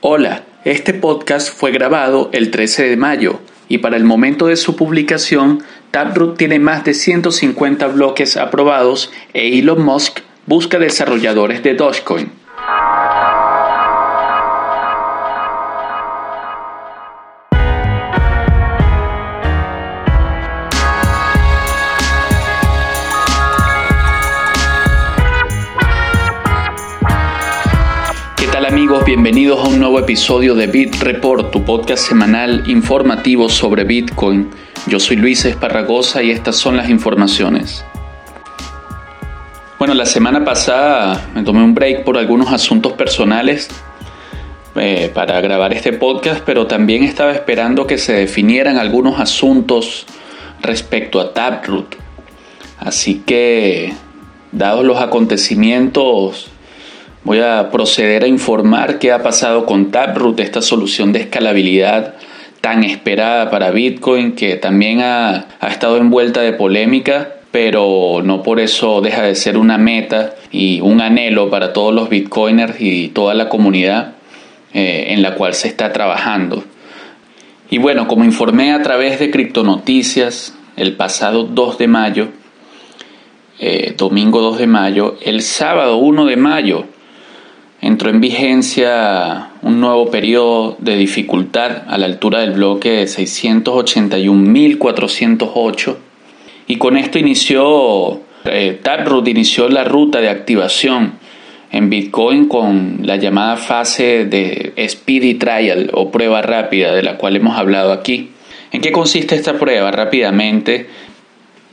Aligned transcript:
Hola, 0.00 0.44
este 0.64 0.94
podcast 0.94 1.52
fue 1.52 1.72
grabado 1.72 2.30
el 2.32 2.52
13 2.52 2.88
de 2.88 2.96
mayo 2.96 3.40
y 3.68 3.78
para 3.78 3.96
el 3.96 4.04
momento 4.04 4.46
de 4.46 4.54
su 4.54 4.76
publicación, 4.76 5.64
Taproot 5.90 6.38
tiene 6.38 6.60
más 6.60 6.84
de 6.84 6.94
150 6.94 7.88
bloques 7.88 8.36
aprobados 8.36 9.10
e 9.34 9.58
Elon 9.58 9.84
Musk 9.84 10.20
busca 10.46 10.78
desarrolladores 10.78 11.64
de 11.64 11.74
Dogecoin. 11.74 12.30
Bienvenidos 29.08 29.64
a 29.64 29.68
un 29.68 29.78
nuevo 29.78 29.98
episodio 29.98 30.54
de 30.54 30.66
Bit 30.66 30.96
Report, 30.96 31.50
tu 31.50 31.64
podcast 31.64 32.06
semanal 32.06 32.64
informativo 32.66 33.48
sobre 33.48 33.84
Bitcoin. 33.84 34.50
Yo 34.86 35.00
soy 35.00 35.16
Luis 35.16 35.46
Esparragosa 35.46 36.22
y 36.22 36.30
estas 36.30 36.56
son 36.56 36.76
las 36.76 36.90
informaciones. 36.90 37.86
Bueno, 39.78 39.94
la 39.94 40.04
semana 40.04 40.44
pasada 40.44 41.26
me 41.34 41.42
tomé 41.42 41.64
un 41.64 41.72
break 41.72 42.04
por 42.04 42.18
algunos 42.18 42.52
asuntos 42.52 42.92
personales 42.92 43.70
eh, 44.76 45.10
para 45.14 45.40
grabar 45.40 45.72
este 45.72 45.94
podcast, 45.94 46.42
pero 46.44 46.66
también 46.66 47.02
estaba 47.02 47.32
esperando 47.32 47.86
que 47.86 47.96
se 47.96 48.12
definieran 48.12 48.76
algunos 48.76 49.20
asuntos 49.20 50.04
respecto 50.60 51.18
a 51.18 51.32
Taproot. 51.32 51.96
Así 52.78 53.22
que, 53.24 53.94
dados 54.52 54.84
los 54.84 55.00
acontecimientos 55.00 56.50
Voy 57.24 57.40
a 57.40 57.70
proceder 57.70 58.22
a 58.22 58.28
informar 58.28 58.98
qué 58.98 59.12
ha 59.12 59.22
pasado 59.22 59.66
con 59.66 59.90
Taproot, 59.90 60.38
esta 60.40 60.62
solución 60.62 61.12
de 61.12 61.20
escalabilidad 61.20 62.14
tan 62.60 62.84
esperada 62.84 63.50
para 63.50 63.70
Bitcoin, 63.70 64.32
que 64.32 64.56
también 64.56 65.00
ha, 65.00 65.46
estado 65.68 65.96
envuelta 65.96 66.40
de 66.42 66.52
polémica, 66.52 67.36
pero 67.50 68.20
no 68.22 68.42
por 68.42 68.60
eso 68.60 69.00
deja 69.00 69.22
de 69.22 69.34
ser 69.34 69.58
una 69.58 69.78
meta 69.78 70.34
y 70.52 70.80
un 70.80 71.00
anhelo 71.00 71.50
para 71.50 71.72
todos 71.72 71.92
los 71.92 72.08
Bitcoiners 72.08 72.80
y 72.80 73.08
toda 73.08 73.34
la 73.34 73.48
comunidad 73.48 74.14
eh, 74.72 75.06
en 75.08 75.22
la 75.22 75.34
cual 75.34 75.54
se 75.54 75.68
está 75.68 75.92
trabajando. 75.92 76.64
Y 77.70 77.78
bueno, 77.78 78.06
como 78.06 78.24
informé 78.24 78.72
a 78.72 78.82
través 78.82 79.18
de 79.18 79.30
Criptonoticias 79.30 80.54
el 80.76 80.94
pasado 80.94 81.44
2 81.44 81.78
de 81.78 81.88
mayo, 81.88 82.28
eh, 83.58 83.94
domingo 83.96 84.40
2 84.40 84.58
de 84.58 84.66
mayo, 84.68 85.16
el 85.22 85.42
sábado 85.42 85.96
1 85.96 86.26
de 86.26 86.36
mayo, 86.36 86.84
entró 87.80 88.10
en 88.10 88.20
vigencia 88.20 89.50
un 89.62 89.80
nuevo 89.80 90.10
periodo 90.10 90.76
de 90.80 90.96
dificultad 90.96 91.84
a 91.86 91.96
la 91.98 92.06
altura 92.06 92.40
del 92.40 92.50
bloque 92.52 92.90
de 92.90 93.04
681.408 93.04 95.96
y 96.68 96.76
con 96.76 96.98
esto 96.98 97.18
inició, 97.18 98.20
eh, 98.44 98.78
Taproot 98.82 99.26
inició 99.26 99.70
la 99.70 99.84
ruta 99.84 100.20
de 100.20 100.28
activación 100.28 101.14
en 101.72 101.88
Bitcoin 101.88 102.46
con 102.46 103.00
la 103.02 103.16
llamada 103.16 103.56
fase 103.56 104.26
de 104.26 104.74
Speedy 104.88 105.34
Trial 105.34 105.90
o 105.94 106.10
prueba 106.10 106.42
rápida 106.42 106.94
de 106.94 107.02
la 107.02 107.16
cual 107.16 107.36
hemos 107.36 107.56
hablado 107.56 107.92
aquí. 107.92 108.30
¿En 108.70 108.82
qué 108.82 108.92
consiste 108.92 109.34
esta 109.34 109.54
prueba? 109.54 109.90
Rápidamente, 109.90 110.88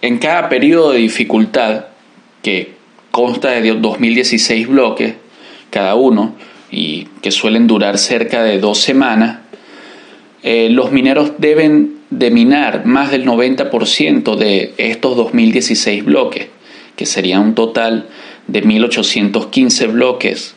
en 0.01 0.17
cada 0.17 0.47
periodo 0.47 0.93
de 0.93 0.99
dificultad 0.99 1.87
que 2.41 2.71
consta 3.11 3.51
de 3.51 3.73
2016 3.73 4.69
bloques, 4.69 5.15
cada 5.69 5.95
uno 5.95 6.35
y 6.71 7.05
que 7.21 7.31
suelen 7.31 7.67
durar 7.67 7.97
cerca 7.97 8.43
de 8.43 8.59
dos 8.59 8.79
semanas, 8.79 9.39
eh, 10.43 10.69
los 10.69 10.91
mineros 10.91 11.33
deben 11.37 11.95
de 12.09 12.31
minar 12.31 12.85
más 12.85 13.11
del 13.11 13.25
90% 13.25 14.35
de 14.35 14.73
estos 14.77 15.17
2016 15.17 16.05
bloques, 16.05 16.47
que 16.95 17.05
sería 17.05 17.39
un 17.39 17.55
total 17.55 18.07
de 18.47 18.61
1815 18.61 19.87
bloques 19.87 20.55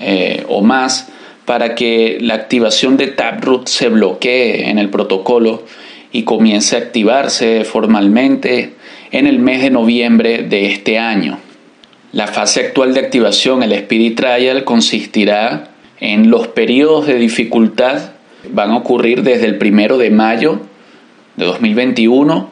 eh, 0.00 0.44
o 0.48 0.62
más, 0.62 1.08
para 1.44 1.74
que 1.74 2.18
la 2.20 2.34
activación 2.34 2.96
de 2.96 3.06
Taproot 3.06 3.68
se 3.68 3.88
bloquee 3.88 4.68
en 4.68 4.78
el 4.78 4.90
protocolo 4.90 5.64
y 6.12 6.24
comience 6.24 6.76
a 6.76 6.80
activarse 6.80 7.64
formalmente 7.64 8.74
en 9.12 9.26
el 9.26 9.38
mes 9.38 9.62
de 9.62 9.70
noviembre 9.70 10.42
de 10.42 10.66
este 10.66 10.98
año. 10.98 11.38
La 12.16 12.28
fase 12.28 12.60
actual 12.60 12.94
de 12.94 13.00
activación, 13.00 13.62
el 13.62 13.78
Speedy 13.78 14.12
Trial, 14.12 14.64
consistirá 14.64 15.68
en 16.00 16.30
los 16.30 16.48
periodos 16.48 17.06
de 17.06 17.16
dificultad 17.16 18.12
van 18.48 18.70
a 18.70 18.78
ocurrir 18.78 19.22
desde 19.22 19.44
el 19.44 19.58
primero 19.58 19.98
de 19.98 20.08
mayo 20.08 20.62
de 21.36 21.44
2021 21.44 22.48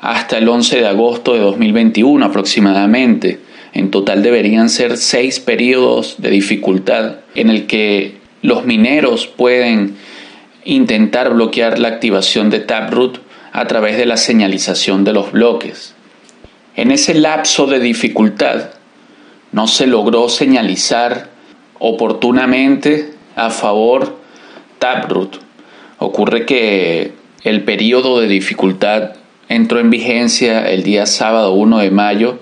hasta 0.00 0.38
el 0.38 0.48
11 0.48 0.82
de 0.82 0.86
agosto 0.86 1.32
de 1.32 1.40
2021 1.40 2.24
aproximadamente. 2.24 3.40
En 3.72 3.90
total 3.90 4.22
deberían 4.22 4.68
ser 4.68 4.96
seis 4.96 5.40
periodos 5.40 6.14
de 6.18 6.30
dificultad 6.30 7.16
en 7.34 7.50
el 7.50 7.66
que 7.66 8.18
los 8.42 8.66
mineros 8.66 9.26
pueden 9.26 9.96
intentar 10.64 11.34
bloquear 11.34 11.80
la 11.80 11.88
activación 11.88 12.50
de 12.50 12.60
Taproot 12.60 13.20
a 13.50 13.66
través 13.66 13.96
de 13.96 14.06
la 14.06 14.16
señalización 14.16 15.02
de 15.02 15.12
los 15.12 15.32
bloques. 15.32 15.96
En 16.76 16.92
ese 16.92 17.14
lapso 17.14 17.66
de 17.66 17.80
dificultad, 17.80 18.77
no 19.52 19.66
se 19.66 19.86
logró 19.86 20.28
señalizar 20.28 21.30
oportunamente 21.78 23.14
a 23.36 23.50
favor 23.50 24.16
Taproot. 24.78 25.40
Ocurre 25.98 26.46
que 26.46 27.12
el 27.44 27.64
periodo 27.64 28.20
de 28.20 28.28
dificultad 28.28 29.12
entró 29.48 29.80
en 29.80 29.90
vigencia 29.90 30.68
el 30.70 30.82
día 30.82 31.06
sábado 31.06 31.52
1 31.52 31.78
de 31.78 31.90
mayo 31.90 32.38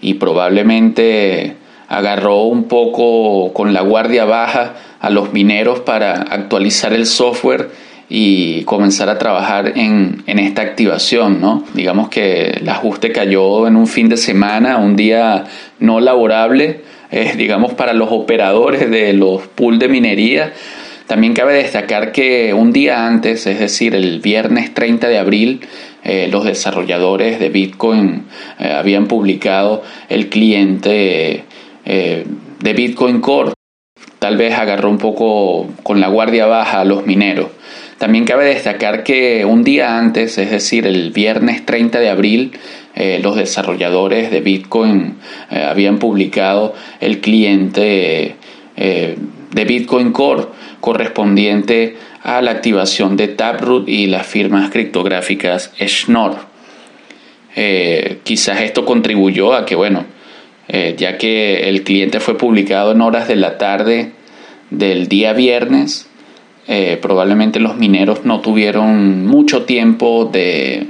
y 0.00 0.14
probablemente 0.14 1.56
agarró 1.88 2.42
un 2.42 2.64
poco 2.64 3.52
con 3.52 3.72
la 3.72 3.80
guardia 3.80 4.24
baja 4.24 4.74
a 5.00 5.10
los 5.10 5.32
mineros 5.32 5.80
para 5.80 6.22
actualizar 6.22 6.92
el 6.92 7.06
software 7.06 7.70
y 8.10 8.62
comenzar 8.64 9.10
a 9.10 9.18
trabajar 9.18 9.72
en, 9.76 10.24
esta 10.26 10.62
activación, 10.62 11.40
¿no? 11.40 11.64
Digamos 11.74 12.08
que 12.08 12.44
el 12.60 12.68
ajuste 12.68 13.12
cayó 13.12 13.66
en 13.66 13.76
un 13.76 13.86
fin 13.86 14.08
de 14.08 14.16
semana, 14.16 14.78
un 14.78 14.96
día 14.96 15.44
no 15.78 16.00
laborable, 16.00 16.82
eh, 17.10 17.34
digamos, 17.36 17.74
para 17.74 17.92
los 17.92 18.08
operadores 18.10 18.90
de 18.90 19.12
los 19.12 19.46
pools 19.48 19.78
de 19.78 19.88
minería. 19.88 20.54
También 21.06 21.34
cabe 21.34 21.54
destacar 21.54 22.12
que 22.12 22.52
un 22.52 22.72
día 22.72 23.06
antes, 23.06 23.46
es 23.46 23.58
decir, 23.58 23.94
el 23.94 24.20
viernes 24.20 24.74
30 24.74 25.08
de 25.08 25.18
abril, 25.18 25.60
eh, 26.04 26.28
los 26.30 26.44
desarrolladores 26.44 27.40
de 27.40 27.48
Bitcoin 27.48 28.24
eh, 28.58 28.72
habían 28.72 29.06
publicado 29.06 29.82
el 30.08 30.28
cliente 30.28 31.44
de 31.84 32.72
Bitcoin 32.74 33.22
Core. 33.22 33.52
Tal 34.18 34.36
vez 34.36 34.52
agarró 34.52 34.90
un 34.90 34.98
poco 34.98 35.68
con 35.82 36.02
la 36.02 36.08
guardia 36.08 36.44
baja 36.44 36.80
a 36.80 36.84
los 36.84 37.06
mineros. 37.06 37.48
También 37.98 38.24
cabe 38.24 38.44
destacar 38.44 39.02
que 39.02 39.44
un 39.44 39.64
día 39.64 39.98
antes, 39.98 40.38
es 40.38 40.50
decir, 40.50 40.86
el 40.86 41.10
viernes 41.10 41.66
30 41.66 41.98
de 41.98 42.08
abril, 42.08 42.52
eh, 42.94 43.20
los 43.22 43.36
desarrolladores 43.36 44.30
de 44.30 44.40
Bitcoin 44.40 45.16
eh, 45.50 45.62
habían 45.62 45.98
publicado 45.98 46.74
el 47.00 47.20
cliente 47.20 48.36
eh, 48.76 49.16
de 49.52 49.64
Bitcoin 49.64 50.12
Core 50.12 50.46
correspondiente 50.80 51.96
a 52.22 52.40
la 52.40 52.52
activación 52.52 53.16
de 53.16 53.28
Taproot 53.28 53.88
y 53.88 54.06
las 54.06 54.26
firmas 54.26 54.70
criptográficas 54.70 55.72
Schnorr. 55.80 56.36
quizás 58.22 58.60
esto 58.60 58.84
contribuyó 58.84 59.54
a 59.54 59.64
que, 59.64 59.74
bueno, 59.74 60.04
ya 60.68 61.18
que 61.18 61.68
el 61.68 61.82
cliente 61.82 62.20
fue 62.20 62.36
publicado 62.36 62.92
en 62.92 63.00
horas 63.00 63.26
de 63.26 63.36
la 63.36 63.58
tarde 63.58 64.12
del 64.70 65.08
día 65.08 65.32
viernes, 65.32 66.07
eh, 66.70 66.98
probablemente 67.00 67.60
los 67.60 67.78
mineros 67.78 68.26
no 68.26 68.40
tuvieron 68.42 69.26
mucho 69.26 69.62
tiempo 69.62 70.28
de, 70.30 70.86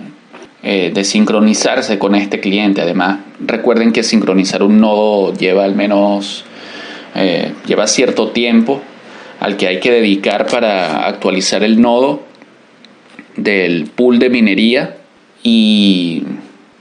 eh, 0.64 0.90
de 0.92 1.04
sincronizarse 1.04 2.00
con 2.00 2.16
este 2.16 2.40
cliente. 2.40 2.80
Además, 2.80 3.20
recuerden 3.38 3.92
que 3.92 4.02
sincronizar 4.02 4.64
un 4.64 4.80
nodo 4.80 5.32
lleva 5.34 5.62
al 5.62 5.76
menos 5.76 6.44
eh, 7.14 7.52
lleva 7.64 7.86
cierto 7.86 8.30
tiempo 8.30 8.82
al 9.38 9.56
que 9.56 9.68
hay 9.68 9.78
que 9.78 9.92
dedicar 9.92 10.46
para 10.46 11.06
actualizar 11.06 11.62
el 11.62 11.80
nodo 11.80 12.24
del 13.36 13.84
pool 13.84 14.18
de 14.18 14.30
minería 14.30 14.96
y 15.44 16.24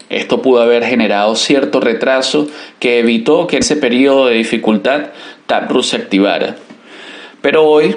esto 0.09 0.41
pudo 0.41 0.63
haber 0.63 0.83
generado 0.83 1.35
cierto 1.35 1.79
retraso 1.79 2.47
que 2.79 2.97
evitó 2.97 3.45
que 3.45 3.57
ese 3.57 3.75
periodo 3.75 4.25
de 4.25 4.35
dificultad 4.35 5.11
Taproot 5.45 5.83
se 5.83 5.97
activara. 5.97 6.55
Pero 7.41 7.63
hoy 7.63 7.95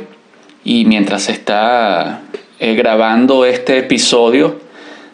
y 0.64 0.84
mientras 0.84 1.22
se 1.24 1.32
está 1.32 2.22
eh, 2.58 2.74
grabando 2.74 3.44
este 3.44 3.78
episodio, 3.78 4.60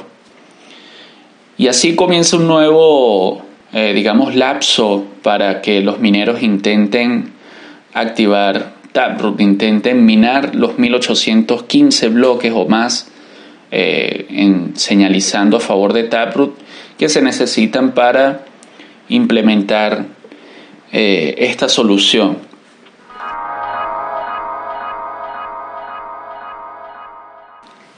Y 1.58 1.68
así 1.68 1.96
comienza 1.96 2.38
un 2.38 2.48
nuevo, 2.48 3.44
eh, 3.74 3.94
digamos, 3.94 4.36
lapso 4.36 5.06
para 5.22 5.62
que 5.62 5.82
los 5.82 6.00
mineros 6.00 6.42
intenten 6.42 7.34
activar 7.94 8.72
Taproot, 8.94 9.40
intenten 9.40 10.06
minar 10.06 10.56
los 10.56 10.80
1815 10.80 12.10
bloques 12.10 12.52
o 12.56 12.68
más, 12.68 13.12
eh, 13.72 14.26
en, 14.30 14.76
señalizando 14.76 15.58
a 15.58 15.60
favor 15.62 15.94
de 15.94 16.04
Taproot, 16.04 16.58
que 16.98 17.10
se 17.10 17.22
necesitan 17.22 17.94
para 17.94 18.46
implementar 19.08 20.06
eh, 20.92 21.36
esta 21.38 21.70
solución. 21.70 22.38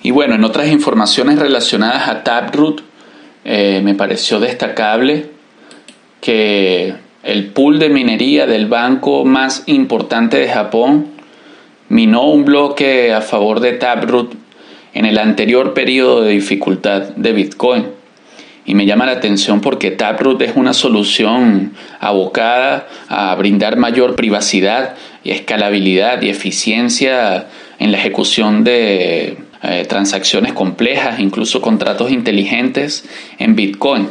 Y 0.04 0.12
bueno, 0.12 0.36
en 0.36 0.44
otras 0.44 0.68
informaciones 0.68 1.40
relacionadas 1.40 2.08
a 2.08 2.24
Taproot, 2.24 2.82
eh, 3.46 3.82
me 3.84 3.96
pareció 3.96 4.40
destacable 4.40 5.32
que 6.22 6.94
el 7.24 7.48
pool 7.48 7.80
de 7.80 7.90
minería 7.90 8.46
del 8.46 8.68
banco 8.68 9.26
más 9.26 9.64
importante 9.66 10.38
de 10.38 10.50
Japón 10.50 11.08
minó 11.90 12.30
un 12.30 12.46
bloque 12.46 13.14
a 13.14 13.22
favor 13.22 13.60
de 13.60 13.74
Taproot 13.74 14.43
en 14.94 15.06
el 15.06 15.18
anterior 15.18 15.74
periodo 15.74 16.22
de 16.22 16.32
dificultad 16.32 17.10
de 17.16 17.34
Bitcoin. 17.34 17.86
Y 18.66 18.76
me 18.76 18.86
llama 18.86 19.06
la 19.06 19.14
atención 19.14 19.60
porque 19.60 19.92
Taproot 19.92 20.42
es 20.42 20.56
una 20.56 20.74
solución 20.74 21.74
abocada 22.00 22.88
a 23.10 23.36
brindar 23.36 23.76
mayor 23.76 24.16
privacidad 24.16 24.96
y 25.24 25.32
escalabilidad 25.32 26.22
y 26.22 26.30
eficiencia 26.30 27.48
en 27.80 27.92
la 27.92 27.98
ejecución 27.98 28.64
de 28.64 29.38
eh, 29.64 29.86
transacciones 29.88 30.54
complejas, 30.54 31.20
incluso 31.20 31.62
contratos 31.62 32.12
inteligentes 32.12 33.06
en 33.38 33.56
Bitcoin, 33.56 34.08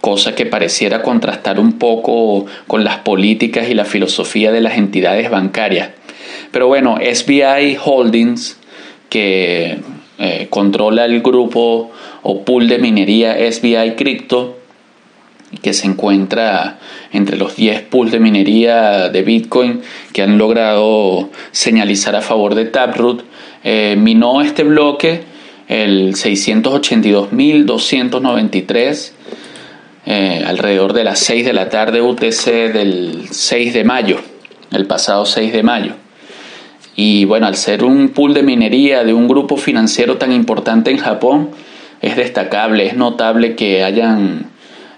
cosa 0.00 0.34
que 0.34 0.46
pareciera 0.46 1.02
contrastar 1.02 1.60
un 1.60 1.78
poco 1.78 2.46
con 2.66 2.82
las 2.82 2.98
políticas 2.98 3.68
y 3.68 3.74
la 3.74 3.84
filosofía 3.84 4.50
de 4.50 4.60
las 4.60 4.76
entidades 4.76 5.30
bancarias. 5.30 5.90
Pero 6.50 6.66
bueno, 6.66 6.98
SBI 6.98 7.76
Holdings, 7.84 8.56
que 9.08 9.78
eh, 10.18 10.48
controla 10.50 11.04
el 11.04 11.22
grupo 11.22 11.92
o 12.22 12.44
pool 12.44 12.68
de 12.68 12.78
minería 12.78 13.36
SBI 13.50 13.94
Crypto, 13.96 14.58
que 15.62 15.72
se 15.72 15.86
encuentra 15.86 16.78
entre 17.12 17.36
los 17.36 17.54
10 17.56 17.82
pools 17.82 18.10
de 18.12 18.20
minería 18.20 19.08
de 19.08 19.22
Bitcoin 19.22 19.80
que 20.12 20.22
han 20.22 20.38
logrado 20.38 21.30
señalizar 21.52 22.16
a 22.16 22.22
favor 22.22 22.54
de 22.54 22.66
Taproot, 22.66 23.24
eh, 23.62 23.96
minó 23.98 24.42
este 24.42 24.64
bloque 24.64 25.22
el 25.68 26.14
682.293 26.14 29.12
eh, 30.06 30.44
alrededor 30.46 30.92
de 30.92 31.04
las 31.04 31.18
6 31.20 31.46
de 31.46 31.54
la 31.54 31.70
tarde 31.70 32.02
UTC 32.02 32.72
del 32.72 33.28
6 33.30 33.72
de 33.72 33.84
mayo, 33.84 34.18
el 34.70 34.86
pasado 34.86 35.24
6 35.24 35.50
de 35.52 35.62
mayo. 35.62 35.94
Y 36.96 37.24
bueno, 37.24 37.46
al 37.46 37.56
ser 37.56 37.84
un 37.84 38.10
pool 38.10 38.34
de 38.34 38.42
minería 38.42 39.04
de 39.04 39.12
un 39.12 39.28
grupo 39.28 39.56
financiero 39.56 40.16
tan 40.16 40.32
importante 40.32 40.90
en 40.90 40.98
Japón, 40.98 41.50
es 42.00 42.16
destacable, 42.16 42.86
es 42.86 42.96
notable 42.96 43.56
que 43.56 43.82
hayan 43.82 44.50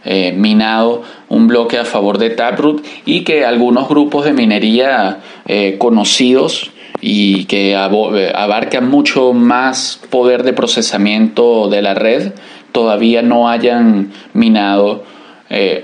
eh, 0.05 0.33
minado 0.33 1.03
un 1.29 1.49
bloque 1.49 1.79
a 1.79 1.85
favor 1.85 2.19
de 2.19 2.31
Taproot 2.31 2.85
y 3.07 3.25
que 3.25 3.45
algunos 3.45 3.89
grupos 3.89 4.25
de 4.25 4.33
minería 4.33 5.19
eh, 5.47 5.77
conocidos 5.79 6.71
y 7.01 7.47
que 7.47 7.73
eh, 7.73 8.33
abarcan 8.33 8.89
mucho 8.89 9.33
más 9.33 10.01
poder 10.11 10.45
de 10.45 10.53
procesamiento 10.53 11.69
de 11.69 11.83
la 11.83 11.95
red 11.95 12.33
todavía 12.71 13.23
no 13.23 13.49
hayan 13.49 14.13
minado 14.33 15.03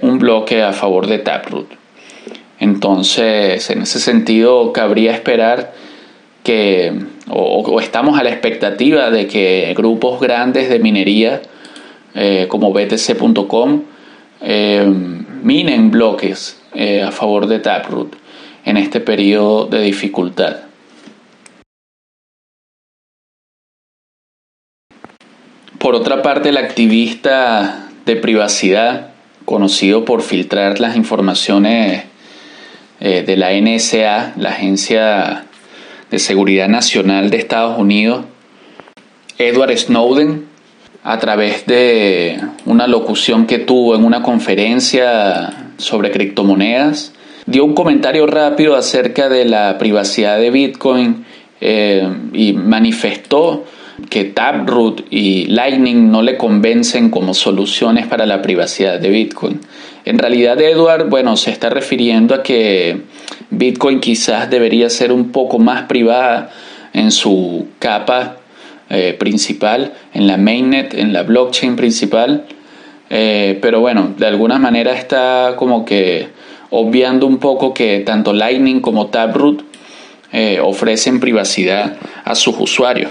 un 0.02 0.18
bloque 0.18 0.62
a 0.62 0.72
favor 0.72 1.06
de 1.06 1.18
Taproot. 1.18 1.68
Entonces, 2.58 3.70
en 3.70 3.82
ese 3.82 3.98
sentido, 3.98 4.72
cabría 4.72 5.12
esperar 5.12 5.72
que 6.42 6.92
o, 7.28 7.80
estamos 7.80 8.18
a 8.18 8.22
la 8.22 8.30
expectativa 8.30 9.10
de 9.10 9.26
que 9.26 9.72
grupos 9.76 10.20
grandes 10.20 10.68
de 10.68 10.78
minería 10.78 11.42
eh, 12.14 12.46
como 12.48 12.72
btc.com 12.72 13.82
eh, 14.40 14.84
minen 15.42 15.90
bloques 15.90 16.60
eh, 16.74 17.02
a 17.02 17.12
favor 17.12 17.46
de 17.46 17.60
Taproot 17.60 18.16
en 18.64 18.76
este 18.76 19.00
periodo 19.00 19.66
de 19.66 19.82
dificultad. 19.82 20.56
Por 25.78 25.96
otra 25.96 26.22
parte, 26.22 26.50
el 26.50 26.58
activista 26.58 27.88
de 28.06 28.14
privacidad, 28.14 29.10
conocido 29.44 30.04
por 30.04 30.22
filtrar 30.22 30.78
las 30.78 30.96
informaciones 30.96 32.04
de 33.00 33.36
la 33.36 33.50
NSA, 33.50 34.34
la 34.36 34.50
agencia 34.50 35.46
de 36.12 36.18
Seguridad 36.18 36.68
Nacional 36.68 37.30
de 37.30 37.38
Estados 37.38 37.78
Unidos, 37.78 38.26
Edward 39.38 39.76
Snowden, 39.78 40.44
a 41.02 41.18
través 41.18 41.64
de 41.66 42.38
una 42.66 42.86
locución 42.86 43.46
que 43.46 43.58
tuvo 43.58 43.96
en 43.96 44.04
una 44.04 44.22
conferencia 44.22 45.70
sobre 45.78 46.10
criptomonedas, 46.10 47.14
dio 47.46 47.64
un 47.64 47.74
comentario 47.74 48.26
rápido 48.26 48.76
acerca 48.76 49.30
de 49.30 49.46
la 49.46 49.78
privacidad 49.78 50.38
de 50.38 50.50
Bitcoin 50.50 51.24
eh, 51.62 52.06
y 52.34 52.52
manifestó 52.52 53.64
que 54.10 54.24
Taproot 54.24 55.06
y 55.10 55.46
Lightning 55.46 56.10
no 56.10 56.20
le 56.20 56.36
convencen 56.36 57.08
como 57.08 57.32
soluciones 57.32 58.06
para 58.06 58.26
la 58.26 58.42
privacidad 58.42 59.00
de 59.00 59.08
Bitcoin. 59.08 59.60
En 60.04 60.18
realidad, 60.18 60.60
Edward, 60.60 61.08
bueno, 61.08 61.36
se 61.36 61.50
está 61.50 61.70
refiriendo 61.70 62.34
a 62.34 62.42
que 62.42 63.02
Bitcoin 63.50 64.00
quizás 64.00 64.50
debería 64.50 64.90
ser 64.90 65.12
un 65.12 65.30
poco 65.30 65.58
más 65.58 65.82
privada 65.82 66.50
en 66.92 67.10
su 67.10 67.68
capa 67.78 68.38
eh, 68.90 69.14
principal, 69.18 69.92
en 70.12 70.26
la 70.26 70.36
mainnet, 70.36 70.94
en 70.94 71.12
la 71.12 71.22
blockchain 71.22 71.76
principal. 71.76 72.44
Eh, 73.10 73.58
pero 73.62 73.80
bueno, 73.80 74.14
de 74.16 74.26
alguna 74.26 74.58
manera 74.58 74.92
está 74.94 75.54
como 75.56 75.84
que 75.84 76.28
obviando 76.70 77.26
un 77.26 77.38
poco 77.38 77.72
que 77.74 78.00
tanto 78.00 78.32
Lightning 78.32 78.80
como 78.80 79.08
Taproot 79.08 79.62
eh, 80.32 80.60
ofrecen 80.60 81.20
privacidad 81.20 81.96
a 82.24 82.34
sus 82.34 82.58
usuarios 82.58 83.10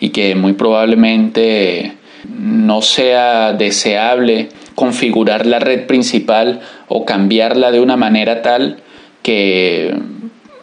y 0.00 0.08
que 0.08 0.34
muy 0.34 0.54
probablemente 0.54 1.92
no 2.28 2.80
sea 2.82 3.52
deseable 3.52 4.48
configurar 4.74 5.46
la 5.46 5.58
red 5.58 5.86
principal 5.86 6.60
o 6.88 7.04
cambiarla 7.04 7.70
de 7.70 7.80
una 7.80 7.96
manera 7.96 8.42
tal 8.42 8.78
que 9.22 9.94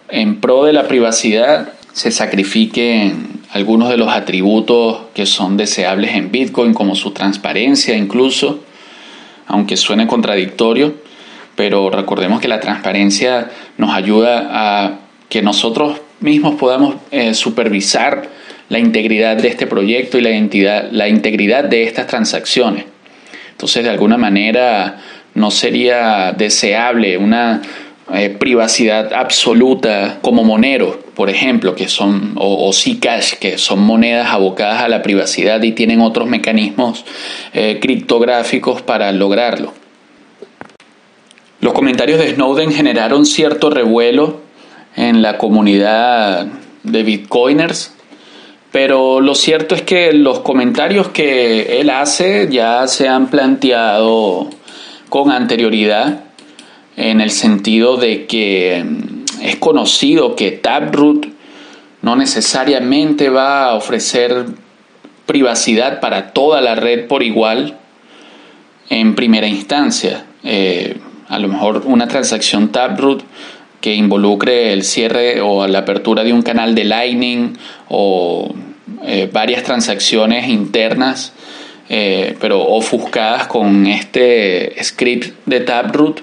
en 0.10 0.42
pro 0.42 0.66
de 0.66 0.74
la 0.74 0.88
privacidad 0.88 1.74
se 1.94 2.12
sacrifiquen 2.12 3.40
algunos 3.52 3.90
de 3.90 3.98
los 3.98 4.10
atributos 4.10 5.00
que 5.14 5.26
son 5.26 5.58
deseables 5.58 6.16
en 6.16 6.32
Bitcoin, 6.32 6.74
como 6.74 6.96
su 6.96 7.12
transparencia 7.12 7.96
incluso, 7.96 8.64
aunque 9.48 9.78
suene 9.78 10.08
contradictorio, 10.08 10.94
pero 11.56 11.90
recordemos 11.90 12.40
que 12.40 12.48
la 12.48 12.60
transparencia 12.60 13.50
nos 13.78 13.94
ayuda 13.94 14.48
a 14.52 15.00
que 15.30 15.42
nosotros 15.42 16.00
mismos 16.20 16.56
podamos 16.56 16.96
eh, 17.12 17.34
supervisar 17.34 18.30
la 18.70 18.80
integridad 18.80 19.38
de 19.38 19.48
este 19.48 19.68
proyecto 19.68 20.18
y 20.18 20.22
la, 20.22 20.30
identidad, 20.30 20.90
la 20.92 21.08
integridad 21.08 21.64
de 21.64 21.84
estas 21.84 22.08
transacciones. 22.08 22.86
Entonces, 23.60 23.84
de 23.84 23.90
alguna 23.90 24.16
manera, 24.16 25.00
no 25.34 25.52
sería 25.52 26.32
deseable 26.32 27.18
una 27.18 27.62
eh, 28.14 28.30
privacidad 28.30 29.12
absoluta 29.12 30.20
como 30.22 30.46
Monero, 30.46 30.98
por 31.14 31.30
ejemplo, 31.30 31.76
que 31.76 31.90
son, 31.90 32.36
o, 32.38 32.70
o 32.70 32.72
Zcash, 32.72 33.34
que 33.34 33.58
son 33.58 33.82
monedas 33.82 34.30
abocadas 34.32 34.84
a 34.84 34.88
la 34.88 35.02
privacidad 35.02 35.62
y 35.62 35.74
tienen 35.74 36.00
otros 36.00 36.30
mecanismos 36.30 37.04
eh, 37.52 37.80
criptográficos 37.82 38.82
para 38.82 39.12
lograrlo. 39.12 39.74
Los 41.60 41.74
comentarios 41.74 42.18
de 42.22 42.34
Snowden 42.34 42.72
generaron 42.72 43.26
cierto 43.26 43.70
revuelo 43.70 44.40
en 44.96 45.22
la 45.22 45.38
comunidad 45.38 46.48
de 46.84 47.04
bitcoiners, 47.04 47.94
pero 48.72 49.20
lo 49.22 49.36
cierto 49.36 49.76
es 49.76 49.82
que 49.82 50.14
los 50.14 50.40
comentarios 50.40 51.10
que 51.10 51.80
él 51.80 51.90
hace 51.90 52.48
ya 52.52 52.88
se 52.88 53.08
han 53.08 53.30
planteado 53.30 54.50
con 55.10 55.32
anterioridad 55.32 56.26
en 56.96 57.22
el 57.22 57.32
sentido 57.32 57.98
de 57.98 58.26
que 58.26 58.84
mm, 58.86 59.44
es 59.44 59.56
conocido 59.56 60.36
que 60.36 60.52
Taproot 60.52 61.28
no 62.02 62.16
necesariamente 62.16 63.30
va 63.30 63.66
a 63.66 63.76
ofrecer 63.76 64.46
privacidad 65.26 66.00
para 66.00 66.34
toda 66.34 66.62
la 66.62 66.76
red 66.76 67.08
por 67.08 67.24
igual 67.24 67.78
en 68.90 69.16
primera 69.16 69.48
instancia. 69.48 70.26
Eh, 70.44 70.98
a 71.28 71.38
lo 71.40 71.48
mejor 71.48 71.84
una 71.86 72.08
transacción 72.08 72.70
Taproot 72.70 73.24
que 73.82 73.94
involucre 73.94 74.74
el 74.74 74.84
cierre 74.84 75.42
o 75.42 75.68
la 75.68 75.80
apertura 75.80 76.24
de 76.24 76.34
un 76.34 76.42
canal 76.42 76.76
de 76.76 76.84
Lightning 76.84 77.58
o 77.88 78.54
eh, 79.06 79.30
varias 79.32 79.64
transacciones 79.64 80.48
internas, 80.50 81.34
eh, 81.90 82.36
pero 82.42 82.62
ofuscadas 82.62 83.48
con 83.48 83.88
este 83.88 84.76
script 84.84 85.34
de 85.46 85.62
Taproot, 85.62 86.22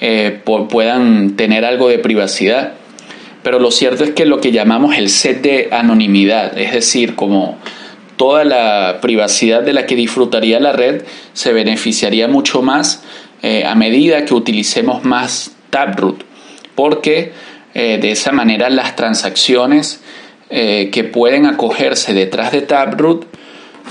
eh, 0.00 0.40
puedan 0.44 1.36
tener 1.36 1.64
algo 1.64 1.88
de 1.88 1.98
privacidad. 1.98 2.74
Pero 3.42 3.58
lo 3.58 3.70
cierto 3.70 4.04
es 4.04 4.10
que 4.10 4.26
lo 4.26 4.40
que 4.40 4.52
llamamos 4.52 4.96
el 4.96 5.08
set 5.08 5.42
de 5.42 5.68
anonimidad, 5.72 6.56
es 6.58 6.72
decir, 6.72 7.14
como 7.14 7.58
toda 8.16 8.44
la 8.44 8.98
privacidad 9.00 9.62
de 9.62 9.72
la 9.72 9.86
que 9.86 9.96
disfrutaría 9.96 10.60
la 10.60 10.72
red, 10.72 11.02
se 11.32 11.52
beneficiaría 11.52 12.28
mucho 12.28 12.62
más 12.62 13.02
a 13.66 13.74
medida 13.74 14.24
que 14.24 14.34
utilicemos 14.34 15.02
más 15.02 15.56
Taproot, 15.70 16.22
porque 16.74 17.32
de 17.74 18.10
esa 18.10 18.32
manera 18.32 18.68
las 18.68 18.96
transacciones 18.96 20.02
eh, 20.54 20.90
que 20.92 21.02
pueden 21.02 21.46
acogerse 21.46 22.12
detrás 22.12 22.52
de 22.52 22.60
Taproot 22.60 23.24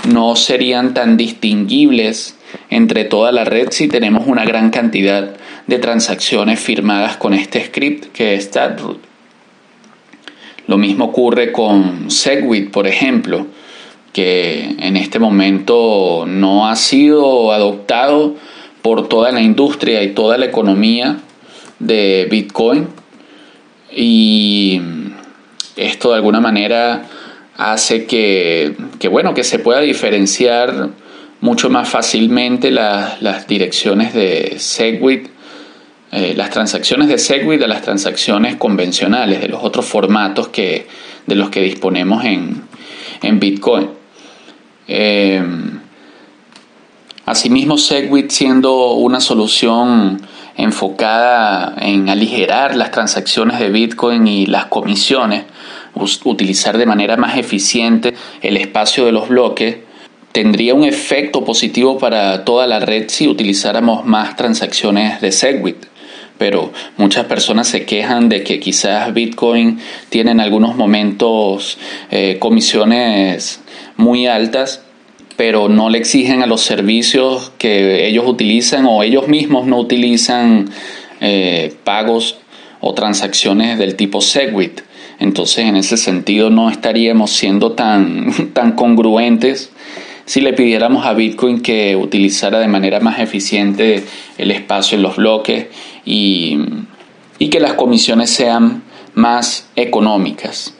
no 0.08 0.36
serían 0.36 0.94
tan 0.94 1.16
distinguibles 1.16 2.36
entre 2.70 3.04
toda 3.04 3.32
la 3.32 3.42
red 3.42 3.70
si 3.72 3.88
tenemos 3.88 4.28
una 4.28 4.44
gran 4.44 4.70
cantidad 4.70 5.34
de 5.66 5.78
transacciones 5.80 6.60
firmadas 6.60 7.16
con 7.16 7.34
este 7.34 7.64
script 7.64 8.12
que 8.12 8.36
es 8.36 8.52
Taproot. 8.52 9.00
Lo 10.68 10.78
mismo 10.78 11.06
ocurre 11.06 11.50
con 11.50 12.12
Segwit, 12.12 12.70
por 12.70 12.86
ejemplo, 12.86 13.48
que 14.12 14.76
en 14.78 14.96
este 14.96 15.18
momento 15.18 16.26
no 16.28 16.68
ha 16.68 16.76
sido 16.76 17.50
adoptado 17.50 18.36
por 18.82 19.08
toda 19.08 19.32
la 19.32 19.42
industria 19.42 20.04
y 20.04 20.10
toda 20.10 20.38
la 20.38 20.46
economía 20.46 21.18
de 21.82 22.28
Bitcoin. 22.30 22.88
Y 23.94 24.80
esto 25.76 26.10
de 26.10 26.16
alguna 26.16 26.40
manera 26.40 27.04
hace 27.56 28.06
que, 28.06 28.74
bueno, 29.10 29.34
que 29.34 29.44
se 29.44 29.58
pueda 29.58 29.80
diferenciar 29.80 30.90
mucho 31.40 31.68
más 31.68 31.88
fácilmente 31.88 32.70
las 32.70 33.46
direcciones 33.46 34.14
de 34.14 34.54
Segwit, 34.58 35.28
eh, 36.12 36.34
las 36.36 36.50
transacciones 36.50 37.08
de 37.08 37.18
Segwit 37.18 37.60
de 37.60 37.68
las 37.68 37.82
transacciones 37.82 38.56
convencionales, 38.56 39.40
de 39.40 39.48
los 39.48 39.62
otros 39.62 39.84
formatos 39.84 40.48
que, 40.48 40.86
de 41.26 41.34
los 41.34 41.50
que 41.50 41.60
disponemos 41.60 42.24
en, 42.24 42.70
Bitcoin. 43.38 43.88
Eh, 44.88 45.42
asimismo, 47.24 47.78
Segwit 47.78 48.30
siendo 48.30 48.92
una 48.94 49.20
solución 49.20 50.20
enfocada 50.56 51.74
en 51.80 52.08
aligerar 52.08 52.76
las 52.76 52.90
transacciones 52.90 53.58
de 53.58 53.70
Bitcoin 53.70 54.26
y 54.26 54.46
las 54.46 54.66
comisiones, 54.66 55.44
utilizar 56.24 56.78
de 56.78 56.86
manera 56.86 57.16
más 57.16 57.36
eficiente 57.36 58.14
el 58.40 58.56
espacio 58.56 59.04
de 59.04 59.12
los 59.12 59.28
bloques, 59.28 59.76
tendría 60.32 60.74
un 60.74 60.84
efecto 60.84 61.44
positivo 61.44 61.98
para 61.98 62.44
toda 62.44 62.66
la 62.66 62.80
red 62.80 63.04
si 63.08 63.28
utilizáramos 63.28 64.04
más 64.04 64.36
transacciones 64.36 65.20
de 65.20 65.32
Segwit. 65.32 65.86
Pero 66.38 66.72
muchas 66.96 67.26
personas 67.26 67.68
se 67.68 67.84
quejan 67.84 68.28
de 68.28 68.42
que 68.42 68.58
quizás 68.58 69.12
Bitcoin 69.12 69.78
tiene 70.08 70.32
en 70.32 70.40
algunos 70.40 70.76
momentos 70.76 71.78
eh, 72.10 72.38
comisiones 72.40 73.60
muy 73.96 74.26
altas 74.26 74.82
pero 75.36 75.68
no 75.68 75.88
le 75.90 75.98
exigen 75.98 76.42
a 76.42 76.46
los 76.46 76.62
servicios 76.62 77.52
que 77.58 78.06
ellos 78.06 78.24
utilizan 78.26 78.86
o 78.86 79.02
ellos 79.02 79.28
mismos 79.28 79.66
no 79.66 79.78
utilizan 79.78 80.70
eh, 81.20 81.74
pagos 81.84 82.38
o 82.80 82.94
transacciones 82.94 83.78
del 83.78 83.96
tipo 83.96 84.20
Segwit. 84.20 84.80
Entonces, 85.18 85.66
en 85.66 85.76
ese 85.76 85.96
sentido, 85.96 86.50
no 86.50 86.68
estaríamos 86.68 87.30
siendo 87.30 87.72
tan, 87.72 88.32
tan 88.52 88.72
congruentes 88.72 89.70
si 90.24 90.40
le 90.40 90.52
pidiéramos 90.52 91.04
a 91.06 91.14
Bitcoin 91.14 91.60
que 91.60 91.96
utilizara 91.96 92.58
de 92.60 92.68
manera 92.68 93.00
más 93.00 93.18
eficiente 93.18 94.04
el 94.38 94.50
espacio 94.50 94.96
en 94.96 95.02
los 95.02 95.16
bloques 95.16 95.66
y, 96.04 96.58
y 97.38 97.48
que 97.48 97.60
las 97.60 97.74
comisiones 97.74 98.30
sean 98.30 98.82
más 99.14 99.68
económicas. 99.76 100.74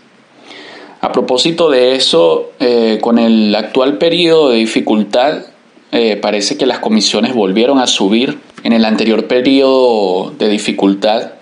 A 1.02 1.10
propósito 1.10 1.68
de 1.68 1.96
eso, 1.96 2.52
eh, 2.60 2.98
con 3.00 3.18
el 3.18 3.52
actual 3.56 3.98
periodo 3.98 4.50
de 4.50 4.58
dificultad, 4.58 5.46
eh, 5.90 6.14
parece 6.14 6.56
que 6.56 6.64
las 6.64 6.78
comisiones 6.78 7.34
volvieron 7.34 7.80
a 7.80 7.88
subir. 7.88 8.38
En 8.62 8.72
el 8.72 8.84
anterior 8.84 9.26
periodo 9.26 10.30
de 10.38 10.48
dificultad, 10.48 11.32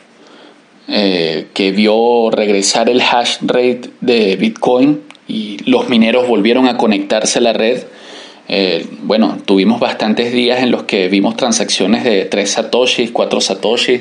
eh, 0.88 1.48
que 1.52 1.72
vio 1.72 2.30
regresar 2.30 2.88
el 2.88 3.02
hash 3.02 3.36
rate 3.42 3.90
de 4.00 4.36
Bitcoin 4.36 5.02
y 5.28 5.58
los 5.70 5.90
mineros 5.90 6.26
volvieron 6.26 6.66
a 6.66 6.78
conectarse 6.78 7.38
a 7.40 7.42
la 7.42 7.52
red, 7.52 7.82
bueno, 9.02 9.36
tuvimos 9.44 9.78
bastantes 9.78 10.32
días 10.32 10.62
en 10.62 10.70
los 10.70 10.84
que 10.84 11.08
vimos 11.08 11.36
transacciones 11.36 12.02
de 12.02 12.24
3 12.24 12.50
satoshis, 12.50 13.10
4 13.10 13.40
satoshis, 13.42 14.00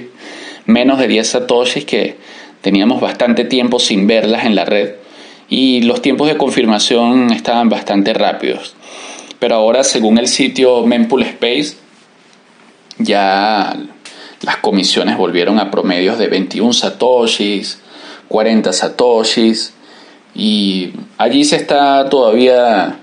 menos 0.66 0.98
de 1.00 1.08
10 1.10 1.28
satoshis 1.28 1.84
que 1.84 2.16
teníamos 2.62 3.02
bastante 3.02 3.44
tiempo 3.44 3.78
sin 3.78 4.08
verlas 4.08 4.46
en 4.46 4.56
la 4.56 4.64
red 4.66 4.99
y 5.50 5.82
los 5.82 6.02
tiempos 6.02 6.28
de 6.28 6.38
confirmación 6.38 7.32
estaban 7.32 7.70
bastante 7.70 8.14
rápidos. 8.14 8.76
Pero 9.40 9.56
ahora, 9.56 9.84
según 9.84 10.18
el 10.18 10.28
sitio 10.28 10.86
Mempool 10.86 11.24
Space, 11.24 11.78
ya 12.98 13.76
las 14.42 14.58
comisiones 14.58 15.18
volvieron 15.18 15.60
a 15.60 15.72
promedios 15.72 16.18
de 16.18 16.28
21 16.28 16.74
satoshis, 16.74 17.80
40 18.28 18.72
satoshis, 18.74 19.74
y 20.36 20.92
allí 21.18 21.44
se 21.44 21.56
está 21.56 22.08
todavía, 22.10 23.00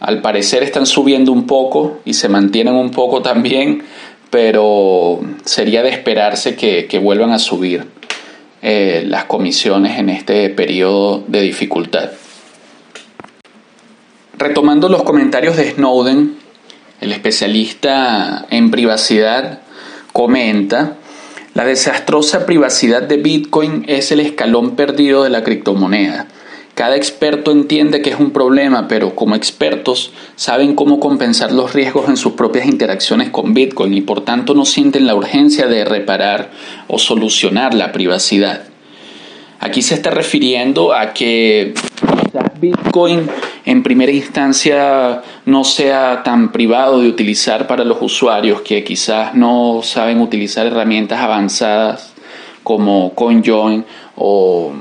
al 0.00 0.20
parecer 0.22 0.62
están 0.62 0.86
subiendo 0.86 1.30
un 1.30 1.46
poco 1.46 2.00
y 2.04 2.14
se 2.14 2.28
mantienen 2.28 2.74
un 2.74 2.90
poco 2.90 3.22
también, 3.22 3.84
pero 4.30 5.20
sería 5.44 5.82
de 5.82 5.90
esperarse 5.90 6.56
que, 6.56 6.86
que 6.86 6.98
vuelvan 6.98 7.30
a 7.32 7.38
subir. 7.38 7.99
Eh, 8.62 9.04
las 9.06 9.24
comisiones 9.24 9.98
en 9.98 10.10
este 10.10 10.50
periodo 10.50 11.24
de 11.26 11.40
dificultad. 11.40 12.10
Retomando 14.36 14.88
los 14.88 15.02
comentarios 15.02 15.56
de 15.56 15.70
Snowden, 15.70 16.36
el 17.00 17.12
especialista 17.12 18.46
en 18.50 18.70
privacidad 18.70 19.60
comenta, 20.12 20.96
la 21.54 21.64
desastrosa 21.64 22.44
privacidad 22.44 23.02
de 23.02 23.16
Bitcoin 23.16 23.84
es 23.88 24.12
el 24.12 24.20
escalón 24.20 24.76
perdido 24.76 25.24
de 25.24 25.30
la 25.30 25.42
criptomoneda 25.42 26.26
cada 26.80 26.96
experto 26.96 27.52
entiende 27.52 28.00
que 28.00 28.08
es 28.08 28.18
un 28.18 28.30
problema, 28.30 28.88
pero 28.88 29.14
como 29.14 29.34
expertos 29.34 30.12
saben 30.34 30.74
cómo 30.74 30.98
compensar 30.98 31.52
los 31.52 31.74
riesgos 31.74 32.08
en 32.08 32.16
sus 32.16 32.32
propias 32.32 32.64
interacciones 32.64 33.28
con 33.28 33.52
Bitcoin 33.52 33.92
y 33.92 34.00
por 34.00 34.22
tanto 34.22 34.54
no 34.54 34.64
sienten 34.64 35.06
la 35.06 35.14
urgencia 35.14 35.66
de 35.66 35.84
reparar 35.84 36.52
o 36.88 36.98
solucionar 36.98 37.74
la 37.74 37.92
privacidad. 37.92 38.62
Aquí 39.58 39.82
se 39.82 39.92
está 39.92 40.08
refiriendo 40.08 40.94
a 40.94 41.12
que 41.12 41.74
Bitcoin 42.58 43.28
en 43.66 43.82
primera 43.82 44.12
instancia 44.12 45.20
no 45.44 45.64
sea 45.64 46.22
tan 46.22 46.50
privado 46.50 47.02
de 47.02 47.08
utilizar 47.10 47.66
para 47.66 47.84
los 47.84 47.98
usuarios 48.00 48.62
que 48.62 48.84
quizás 48.84 49.34
no 49.34 49.82
saben 49.82 50.18
utilizar 50.22 50.66
herramientas 50.66 51.20
avanzadas 51.20 52.14
como 52.62 53.14
CoinJoin 53.14 53.84
o 54.16 54.72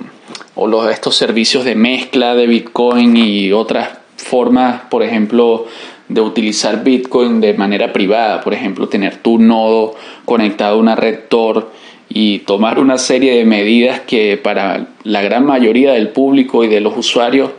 o 0.59 0.67
los, 0.67 0.91
estos 0.91 1.15
servicios 1.15 1.63
de 1.63 1.75
mezcla 1.75 2.35
de 2.35 2.45
Bitcoin 2.45 3.15
y 3.15 3.53
otras 3.53 3.91
formas, 4.17 4.81
por 4.89 5.03
ejemplo, 5.03 5.67
de 6.09 6.19
utilizar 6.19 6.83
Bitcoin 6.83 7.39
de 7.39 7.53
manera 7.53 7.93
privada, 7.93 8.41
por 8.41 8.53
ejemplo, 8.53 8.89
tener 8.89 9.17
tu 9.17 9.39
nodo 9.39 9.95
conectado 10.25 10.75
a 10.75 10.79
una 10.79 10.95
red 10.95 11.19
Tor 11.29 11.71
y 12.09 12.39
tomar 12.39 12.77
una 12.77 12.97
serie 12.97 13.37
de 13.37 13.45
medidas 13.45 14.01
que 14.01 14.35
para 14.35 14.87
la 15.03 15.21
gran 15.21 15.45
mayoría 15.45 15.93
del 15.93 16.09
público 16.09 16.65
y 16.65 16.67
de 16.67 16.81
los 16.81 16.97
usuarios 16.97 17.51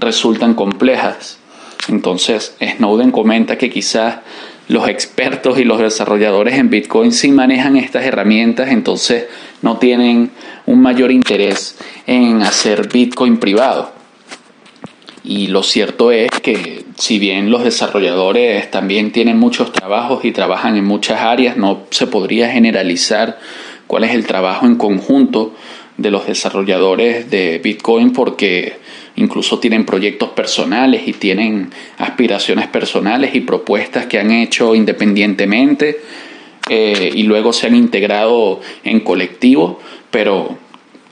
resultan 0.00 0.54
complejas. 0.54 1.38
Entonces, 1.88 2.56
Snowden 2.60 3.12
comenta 3.12 3.58
que 3.58 3.70
quizás 3.70 4.16
los 4.70 4.88
expertos 4.88 5.58
y 5.58 5.64
los 5.64 5.80
desarrolladores 5.80 6.54
en 6.54 6.70
Bitcoin 6.70 7.10
sí 7.10 7.32
manejan 7.32 7.76
estas 7.76 8.04
herramientas, 8.04 8.68
entonces 8.70 9.26
no 9.62 9.78
tienen 9.78 10.30
un 10.64 10.80
mayor 10.80 11.10
interés 11.10 11.76
en 12.06 12.40
hacer 12.42 12.88
Bitcoin 12.88 13.38
privado. 13.38 13.90
Y 15.24 15.48
lo 15.48 15.64
cierto 15.64 16.12
es 16.12 16.30
que 16.40 16.84
si 16.94 17.18
bien 17.18 17.50
los 17.50 17.64
desarrolladores 17.64 18.70
también 18.70 19.10
tienen 19.10 19.40
muchos 19.40 19.72
trabajos 19.72 20.24
y 20.24 20.30
trabajan 20.30 20.76
en 20.76 20.84
muchas 20.84 21.20
áreas, 21.20 21.56
no 21.56 21.80
se 21.90 22.06
podría 22.06 22.48
generalizar 22.48 23.40
cuál 23.88 24.04
es 24.04 24.14
el 24.14 24.24
trabajo 24.24 24.66
en 24.66 24.76
conjunto 24.76 25.52
de 26.00 26.10
los 26.10 26.26
desarrolladores 26.26 27.30
de 27.30 27.60
Bitcoin 27.62 28.12
porque 28.12 28.78
incluso 29.16 29.58
tienen 29.58 29.84
proyectos 29.84 30.30
personales 30.30 31.06
y 31.06 31.12
tienen 31.12 31.70
aspiraciones 31.98 32.68
personales 32.68 33.34
y 33.34 33.40
propuestas 33.40 34.06
que 34.06 34.18
han 34.18 34.30
hecho 34.30 34.74
independientemente 34.74 36.00
eh, 36.70 37.10
y 37.14 37.24
luego 37.24 37.52
se 37.52 37.66
han 37.66 37.74
integrado 37.74 38.60
en 38.82 39.00
colectivo, 39.00 39.80
pero 40.10 40.56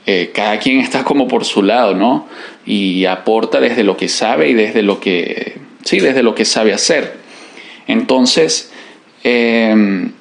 eh, 0.06 0.30
cada 0.32 0.58
quien 0.58 0.80
está 0.80 1.04
como 1.04 1.28
por 1.28 1.44
su 1.44 1.62
lado, 1.62 1.94
¿no? 1.94 2.26
Y 2.64 3.04
aporta 3.04 3.60
desde 3.60 3.84
lo 3.84 3.96
que 3.96 4.08
sabe 4.08 4.48
y 4.48 4.54
desde 4.54 4.82
lo 4.82 5.00
que, 5.00 5.56
sí, 5.84 6.00
desde 6.00 6.22
lo 6.22 6.34
que 6.34 6.44
sabe 6.44 6.72
hacer. 6.72 7.16
Entonces, 7.86 8.72
em, 9.22 10.12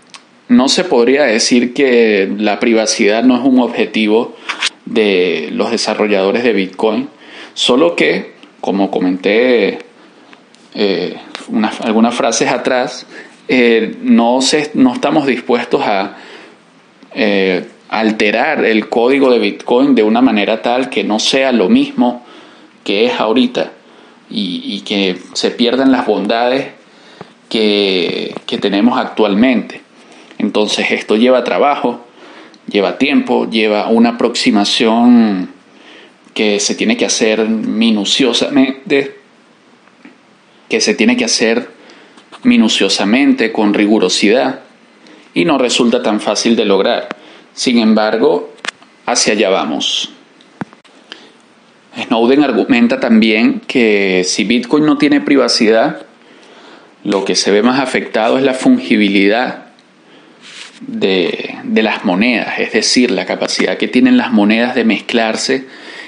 no 0.49 0.69
se 0.69 0.83
podría 0.83 1.23
decir 1.23 1.73
que 1.73 2.31
la 2.37 2.59
privacidad 2.59 3.23
no 3.23 3.35
es 3.37 3.43
un 3.43 3.59
objetivo 3.59 4.35
de 4.85 5.49
los 5.51 5.71
desarrolladores 5.71 6.43
de 6.43 6.53
Bitcoin, 6.53 7.09
solo 7.53 7.95
que, 7.95 8.33
como 8.61 8.89
comenté 8.89 9.79
eh, 10.73 11.17
algunas 11.81 12.15
frases 12.15 12.49
atrás, 12.49 13.05
eh, 13.49 13.95
no, 14.01 14.41
se, 14.41 14.71
no 14.73 14.93
estamos 14.93 15.25
dispuestos 15.25 15.81
a 15.83 16.17
alterar 17.89 18.63
el 18.63 18.89
código 18.89 19.31
de 19.31 19.39
Bitcoin 19.39 19.95
de 19.95 20.03
una 20.03 20.21
manera 20.21 20.61
tal 20.61 20.89
que 20.89 21.03
no 21.03 21.17
sea 21.19 21.51
lo 21.51 21.67
mismo 21.67 22.23
que 22.83 23.05
es 23.05 23.19
ahorita 23.19 23.71
y, 24.29 24.81
que 24.81 25.17
se 25.33 25.49
pierdan 25.51 25.91
las 25.91 26.05
bondades 26.05 26.67
que 27.49 28.35
tenemos 28.61 28.99
actualmente. 28.99 29.86
Entonces 30.47 30.91
esto 30.91 31.17
lleva 31.17 31.43
trabajo, 31.43 32.05
lleva 32.71 32.97
tiempo, 32.97 33.49
lleva 33.49 33.89
una 33.89 34.11
aproximación 34.11 35.49
que 36.33 36.61
se 36.61 36.73
tiene 36.73 36.95
que 36.95 37.05
hacer 37.05 37.49
minuciosamente, 37.49 39.17
que 40.69 40.79
se 40.79 40.93
tiene 40.93 41.17
que 41.17 41.25
hacer 41.25 41.69
minuciosamente, 42.43 43.51
con 43.51 43.73
rigurosidad, 43.73 44.61
y 45.33 45.43
no 45.43 45.57
resulta 45.57 46.01
tan 46.01 46.21
fácil 46.21 46.55
de 46.55 46.63
lograr. 46.63 47.09
Sin 47.53 47.79
embargo, 47.79 48.53
hacia 49.05 49.33
allá 49.33 49.49
vamos. 49.49 50.13
Snowden 52.05 52.45
argumenta 52.45 53.01
también 53.01 53.59
que 53.67 54.23
si 54.23 54.45
Bitcoin 54.45 54.85
no 54.85 54.97
tiene 54.97 55.19
privacidad, 55.19 56.05
lo 57.03 57.25
que 57.25 57.35
se 57.35 57.51
ve 57.51 57.63
más 57.63 57.81
afectado 57.81 58.37
es 58.37 58.45
la 58.45 58.53
fungibilidad 58.53 59.66
de, 60.81 61.55
las 61.73 62.05
monedas, 62.05 62.59
es 62.59 62.73
decir, 62.73 63.11
la 63.11 63.25
capacidad 63.25 63.77
que 63.77 63.87
tienen 63.87 64.17
las 64.17 64.31
monedas 64.31 64.75
de 64.75 64.83
mezclarse 64.83 65.65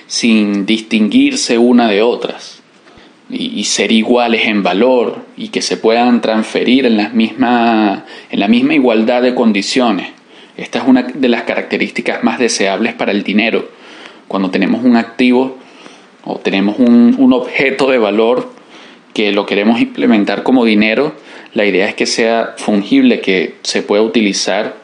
sin 0.07 0.65
distinguirse 0.65 1.57
una 1.57 1.87
de 1.87 2.01
otras 2.01 2.61
y, 3.29 3.63
ser 3.65 3.91
iguales 3.91 4.45
en 4.45 4.63
valor 4.63 5.25
y 5.37 5.49
que 5.49 5.61
se 5.61 5.77
puedan 5.77 6.21
transferir 6.21 6.85
en, 6.85 6.97
las 6.97 7.11
en 7.13 8.39
la 8.39 8.47
misma 8.47 8.73
igualdad 8.73 9.21
de 9.21 9.35
condiciones. 9.35 10.07
Esta 10.57 10.79
es 10.79 10.85
una 10.87 11.03
de 11.03 11.29
las 11.29 11.43
características 11.43 12.23
más 12.23 12.39
deseables 12.39 12.93
para 12.93 13.11
el 13.11 13.23
dinero. 13.23 13.69
Cuando 14.27 14.51
tenemos 14.51 14.83
un 14.83 14.97
activo 14.97 15.57
o 16.25 16.37
tenemos 16.37 16.79
un, 16.79 17.33
objeto 17.33 17.89
de 17.89 17.97
valor 17.97 18.51
que 19.13 19.31
lo 19.31 19.45
queremos 19.45 19.79
implementar 19.79 20.43
como 20.43 20.65
dinero, 20.65 21.13
la 21.53 21.65
idea 21.65 21.87
es 21.87 21.95
que 21.95 22.05
sea 22.05 22.55
fungible, 22.57 23.21
que 23.21 23.55
se 23.63 23.81
pueda 23.81 24.01
utilizar 24.03 24.75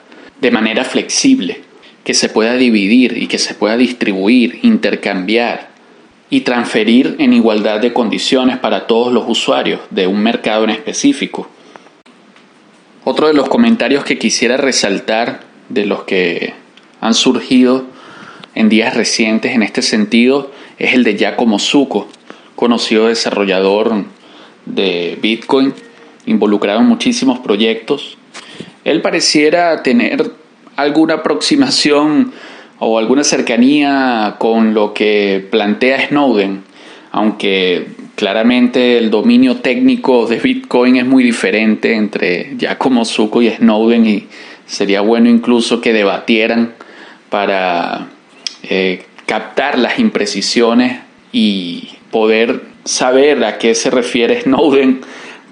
de 0.41 0.51
manera 0.51 0.83
flexible, 0.83 1.61
que 2.03 2.13
se 2.13 2.29
pueda 2.29 2.55
dividir 2.55 3.17
y 3.17 3.27
que 3.27 3.39
se 3.39 3.53
pueda 3.53 3.77
distribuir, 3.77 4.59
intercambiar 4.63 5.69
y 6.29 6.41
transferir 6.41 7.15
en 7.19 7.33
igualdad 7.33 7.79
de 7.79 7.93
condiciones 7.93 8.57
para 8.57 8.87
todos 8.87 9.13
los 9.13 9.25
usuarios 9.27 9.81
de 9.91 10.07
un 10.07 10.19
mercado 10.19 10.63
en 10.63 10.71
específico. 10.71 11.47
Otro 13.03 13.27
de 13.27 13.33
los 13.33 13.47
comentarios 13.47 14.03
que 14.03 14.17
quisiera 14.17 14.57
resaltar 14.57 15.41
de 15.69 15.85
los 15.85 16.03
que 16.03 16.53
han 17.01 17.13
surgido 17.13 17.85
en 18.55 18.69
días 18.69 18.95
recientes 18.95 19.53
en 19.53 19.61
este 19.61 19.83
sentido 19.83 20.51
es 20.79 20.93
el 20.93 21.03
de 21.03 21.15
Giacomo 21.15 21.59
Zucco, 21.59 22.07
conocido 22.55 23.07
desarrollador 23.07 24.05
de 24.65 25.19
Bitcoin, 25.21 25.73
involucrado 26.25 26.79
en 26.79 26.87
muchísimos 26.87 27.39
proyectos. 27.39 28.17
Él 28.83 29.01
pareciera 29.01 29.83
tener 29.83 30.31
alguna 30.75 31.15
aproximación 31.15 32.31
o 32.79 32.99
alguna 32.99 33.23
cercanía 33.23 34.35
con 34.37 34.73
lo 34.73 34.93
que 34.93 35.47
plantea 35.49 36.07
Snowden, 36.07 36.63
aunque 37.11 37.87
claramente 38.15 38.97
el 38.97 39.09
dominio 39.09 39.57
técnico 39.57 40.27
de 40.27 40.39
Bitcoin 40.39 40.97
es 40.97 41.05
muy 41.05 41.23
diferente 41.23 41.95
entre 41.95 42.55
Giacomo 42.57 43.05
Zucco 43.05 43.41
y 43.41 43.49
Snowden 43.49 44.05
y 44.05 44.27
Sería 44.65 45.01
bueno 45.01 45.29
incluso 45.29 45.79
que 45.79 45.93
debatieran 45.93 46.73
para 47.29 48.07
eh, 48.63 49.05
captar 49.25 49.77
las 49.77 49.99
imprecisiones 49.99 51.01
y 51.31 51.89
poder 52.11 52.61
saber 52.83 53.43
a 53.43 53.57
qué 53.57 53.75
se 53.75 53.91
refiere 53.91 54.41
Snowden 54.41 55.01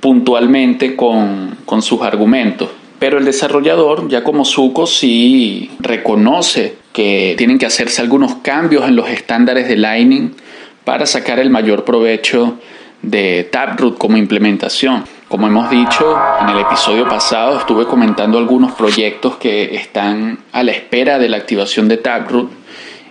puntualmente 0.03 0.97
con, 0.97 1.59
con 1.63 1.81
sus 1.81 2.01
argumentos. 2.01 2.67
Pero 2.99 3.19
el 3.19 3.23
desarrollador, 3.23 4.09
ya 4.09 4.21
como 4.21 4.43
Zuko, 4.43 4.85
sí 4.85 5.71
reconoce 5.79 6.75
que 6.91 7.35
tienen 7.37 7.57
que 7.57 7.65
hacerse 7.65 8.01
algunos 8.01 8.35
cambios 8.35 8.85
en 8.85 8.97
los 8.97 9.07
estándares 9.07 9.69
de 9.69 9.77
Lightning 9.77 10.35
para 10.83 11.05
sacar 11.05 11.39
el 11.39 11.49
mayor 11.49 11.85
provecho 11.85 12.59
de 13.01 13.47
Taproot 13.49 13.97
como 13.97 14.17
implementación. 14.17 15.05
Como 15.29 15.47
hemos 15.47 15.69
dicho 15.69 16.17
en 16.41 16.49
el 16.49 16.59
episodio 16.59 17.07
pasado, 17.07 17.57
estuve 17.57 17.85
comentando 17.85 18.37
algunos 18.37 18.73
proyectos 18.73 19.37
que 19.37 19.73
están 19.73 20.39
a 20.51 20.63
la 20.63 20.73
espera 20.73 21.17
de 21.17 21.29
la 21.29 21.37
activación 21.37 21.87
de 21.87 21.95
Taproot 21.95 22.51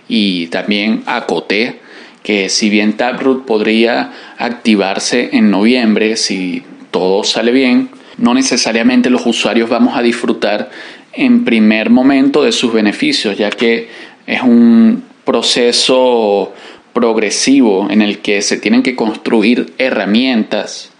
y 0.07 0.45
también 0.47 1.01
acoté 1.07 1.81
que 2.21 2.49
si 2.49 2.69
bien 2.69 2.93
Taproot 2.93 3.45
podría 3.45 4.11
activarse 4.37 5.29
en 5.33 5.51
noviembre 5.51 6.15
si 6.15 6.63
todo 6.93 7.23
sale 7.23 7.51
bien, 7.51 7.89
no 8.17 8.35
necesariamente 8.35 9.09
los 9.09 9.25
usuarios 9.25 9.67
vamos 9.67 9.97
a 9.97 10.03
disfrutar 10.03 10.69
en 11.11 11.43
primer 11.43 11.89
momento 11.89 12.43
de 12.43 12.51
sus 12.51 12.71
beneficios, 12.71 13.35
ya 13.35 13.49
que 13.49 13.89
es 14.27 14.41
un 14.43 15.03
proceso 15.25 16.53
progresivo 16.93 17.87
en 17.89 18.03
el 18.03 18.19
que 18.19 18.43
se 18.43 18.57
tienen 18.57 18.83
que 18.83 18.95
construir 18.95 19.73
herramientas 19.79 20.91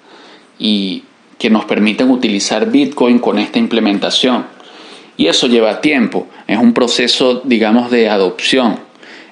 y 0.57 1.03
que 1.37 1.51
nos 1.51 1.65
permiten 1.65 2.09
utilizar 2.09 2.71
Bitcoin 2.71 3.19
con 3.19 3.37
esta 3.37 3.59
implementación. 3.59 4.45
Y 5.15 5.27
eso 5.27 5.45
lleva 5.45 5.79
tiempo, 5.79 6.27
es 6.47 6.57
un 6.57 6.73
proceso, 6.73 7.43
digamos, 7.45 7.91
de 7.91 8.09
adopción. 8.09 8.79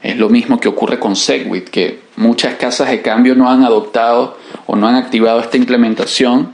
Es 0.03 0.17
lo 0.17 0.29
mismo 0.29 0.59
que 0.59 0.67
ocurre 0.67 0.99
con 0.99 1.15
Segwit, 1.15 1.69
que 1.69 1.99
muchas 2.17 2.55
casas 2.55 2.91
de 2.91 3.01
cambio 3.01 3.33
no 3.33 3.49
han 3.49 3.63
adoptado 3.63 4.37
o 4.71 4.77
no 4.77 4.87
han 4.87 4.95
activado 4.95 5.41
esta 5.41 5.57
implementación 5.57 6.53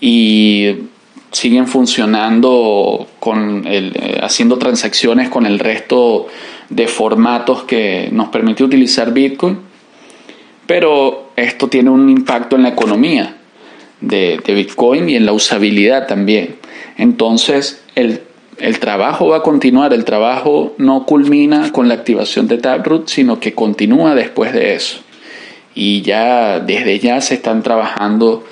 y 0.00 0.76
siguen 1.32 1.66
funcionando 1.66 3.08
con 3.18 3.64
eh, 3.66 4.20
haciendo 4.22 4.58
transacciones 4.58 5.28
con 5.28 5.44
el 5.44 5.58
resto 5.58 6.28
de 6.68 6.86
formatos 6.86 7.64
que 7.64 8.10
nos 8.12 8.28
permite 8.28 8.62
utilizar 8.62 9.12
Bitcoin. 9.12 9.58
Pero 10.68 11.32
esto 11.34 11.66
tiene 11.66 11.90
un 11.90 12.08
impacto 12.08 12.54
en 12.54 12.62
la 12.62 12.68
economía 12.68 13.38
de, 14.00 14.40
Bitcoin 14.46 15.08
y 15.08 15.16
en 15.16 15.26
la 15.26 15.32
usabilidad 15.32 16.06
también. 16.06 16.54
Entonces, 16.96 17.82
el, 17.96 18.20
el, 18.58 18.78
trabajo 18.78 19.26
va 19.26 19.38
a 19.38 19.42
continuar, 19.42 19.92
el 19.92 20.04
trabajo 20.04 20.74
no 20.78 21.06
culmina 21.06 21.72
con 21.72 21.88
la 21.88 21.94
activación 21.94 22.46
de 22.46 22.58
Taproot, 22.58 23.08
sino 23.08 23.40
que 23.40 23.52
continúa 23.52 24.14
después 24.14 24.52
de 24.52 24.74
eso. 24.74 25.01
Y 25.74 26.02
ya 26.02 26.60
desde 26.60 26.98
ya 26.98 27.20
se 27.20 27.34
están 27.34 27.62
trabajando 27.62 28.44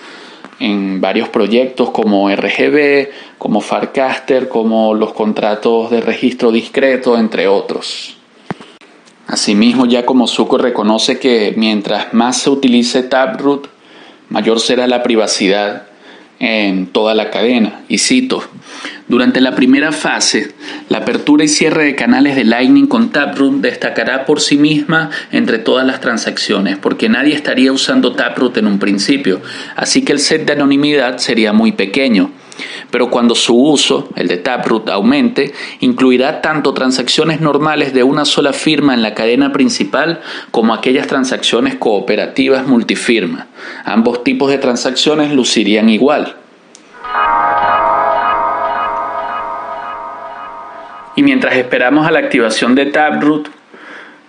en 0.59 1.01
varios 1.01 1.29
proyectos 1.29 1.91
como 1.91 2.31
RGB, 2.31 3.09
como 3.39 3.61
Farcaster, 3.61 4.49
como 4.49 4.95
los 4.95 5.13
contratos 5.13 5.91
de 5.91 6.01
registro 6.01 6.53
discreto, 6.53 7.19
entre 7.19 7.49
otros. 7.49 8.17
Asimismo, 9.27 9.87
ya 9.87 10.05
como 10.05 10.27
Zuko 10.27 10.59
reconoce 10.59 11.19
que 11.19 11.55
mientras 11.57 12.13
más 12.13 12.37
se 12.37 12.51
utilice 12.51 13.03
Taproot, 13.03 13.69
mayor 14.29 14.61
será 14.61 14.87
la 14.87 15.03
privacidad 15.03 15.87
en 16.41 16.87
toda 16.89 17.15
la 17.15 17.31
cadena. 17.31 17.83
Y 17.89 17.99
cito, 17.99 18.43
durante 19.11 19.41
la 19.41 19.57
primera 19.57 19.91
fase, 19.91 20.55
la 20.89 20.99
apertura 20.99 21.43
y 21.43 21.49
cierre 21.49 21.83
de 21.83 21.97
canales 21.97 22.37
de 22.37 22.45
Lightning 22.45 22.87
con 22.87 23.11
Taproot 23.11 23.61
destacará 23.61 24.25
por 24.25 24.41
sí 24.41 24.57
misma 24.57 25.11
entre 25.33 25.59
todas 25.59 25.85
las 25.85 26.01
transacciones, 26.01 26.79
porque 26.79 27.09
nadie 27.09 27.35
estaría 27.35 27.73
usando 27.73 28.13
Taproot 28.13 28.57
en 28.59 28.69
un 28.69 28.79
principio, 28.79 29.41
así 29.75 30.05
que 30.05 30.13
el 30.13 30.21
set 30.21 30.47
de 30.47 30.53
anonimidad 30.53 31.19
sería 31.19 31.53
muy 31.53 31.73
pequeño 31.73 32.31
pero 32.91 33.09
cuando 33.11 33.35
su 33.35 33.57
uso, 33.57 34.11
el 34.17 34.29
de 34.29 34.37
Taproot, 34.37 34.89
aumente, 34.91 35.53
incluirá 35.81 36.43
tanto 36.43 36.75
transacciones 36.75 37.41
normales 37.41 37.95
de 37.95 38.03
una 38.03 38.27
sola 38.27 38.53
firma 38.53 38.93
en 38.93 39.03
la 39.03 39.15
cadena 39.15 39.51
principal 39.53 40.21
como 40.51 40.75
aquellas 40.75 41.07
transacciones 41.07 41.77
cooperativas 41.77 42.67
multifirma. 42.67 43.47
Ambos 43.85 44.25
tipos 44.25 44.51
de 44.51 44.59
transacciones 44.59 45.33
lucirían 45.33 45.89
igual. 45.89 46.37
Y 51.21 51.23
mientras 51.23 51.55
esperamos 51.55 52.07
a 52.07 52.11
la 52.11 52.19
activación 52.19 52.75
de 52.75 52.87
Taproot, 52.87 53.51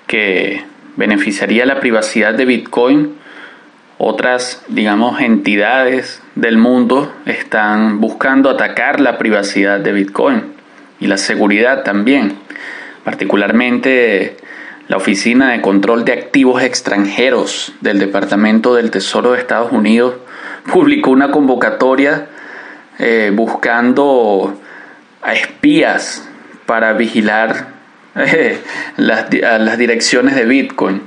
que 0.07 0.61
beneficiaría 0.97 1.65
la 1.65 1.79
privacidad 1.79 2.33
de 2.33 2.43
Bitcoin, 2.43 3.15
otras, 3.97 4.61
digamos, 4.67 5.21
entidades 5.21 6.21
del 6.35 6.57
mundo 6.57 7.09
están 7.25 8.01
buscando 8.01 8.49
atacar 8.49 8.99
la 8.99 9.17
privacidad 9.17 9.79
de 9.79 9.93
Bitcoin 9.93 10.43
y 10.99 11.07
la 11.07 11.15
seguridad 11.15 11.83
también. 11.83 12.33
Particularmente 13.05 14.35
la 14.89 14.97
Oficina 14.97 15.53
de 15.53 15.61
Control 15.61 16.03
de 16.03 16.11
Activos 16.11 16.61
Extranjeros 16.61 17.71
del 17.79 17.99
Departamento 17.99 18.75
del 18.75 18.91
Tesoro 18.91 19.31
de 19.31 19.39
Estados 19.39 19.71
Unidos 19.71 20.15
publicó 20.73 21.11
una 21.11 21.31
convocatoria 21.31 22.27
eh, 22.99 23.31
buscando 23.33 24.59
a 25.21 25.33
espías 25.33 26.27
para 26.71 26.93
vigilar 26.93 27.67
eh, 28.15 28.57
las, 28.95 29.25
las 29.33 29.77
direcciones 29.77 30.35
de 30.35 30.45
Bitcoin. 30.45 31.01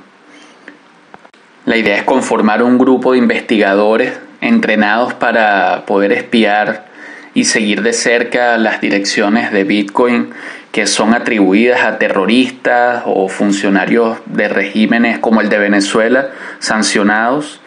La 1.65 1.79
idea 1.79 1.97
es 1.97 2.03
conformar 2.03 2.63
un 2.63 2.77
grupo 2.77 3.13
de 3.13 3.19
investigadores 3.19 4.13
entrenados 4.43 5.15
para 5.15 5.87
poder 5.87 6.13
espiar 6.13 6.85
y 7.33 7.45
seguir 7.47 7.81
de 7.81 7.95
cerca 7.95 8.59
las 8.59 8.83
direcciones 8.83 9.53
de 9.53 9.65
Bitcoin 9.65 10.35
que 10.71 10.87
son 10.87 11.15
atribuidas 11.15 11.81
a 11.81 11.97
terroristas 11.97 13.03
o 13.07 13.31
funcionarios 13.31 14.19
de 14.27 14.51
regímenes 14.51 15.19
como 15.19 15.41
el 15.41 15.49
de 15.49 15.57
Venezuela, 15.57 16.29
sancionados, 16.59 17.63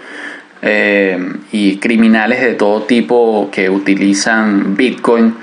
eh, 0.61 1.17
y 1.51 1.77
criminales 1.77 2.41
de 2.41 2.53
todo 2.53 2.83
tipo 2.83 3.49
que 3.51 3.71
utilizan 3.71 4.77
Bitcoin 4.77 5.33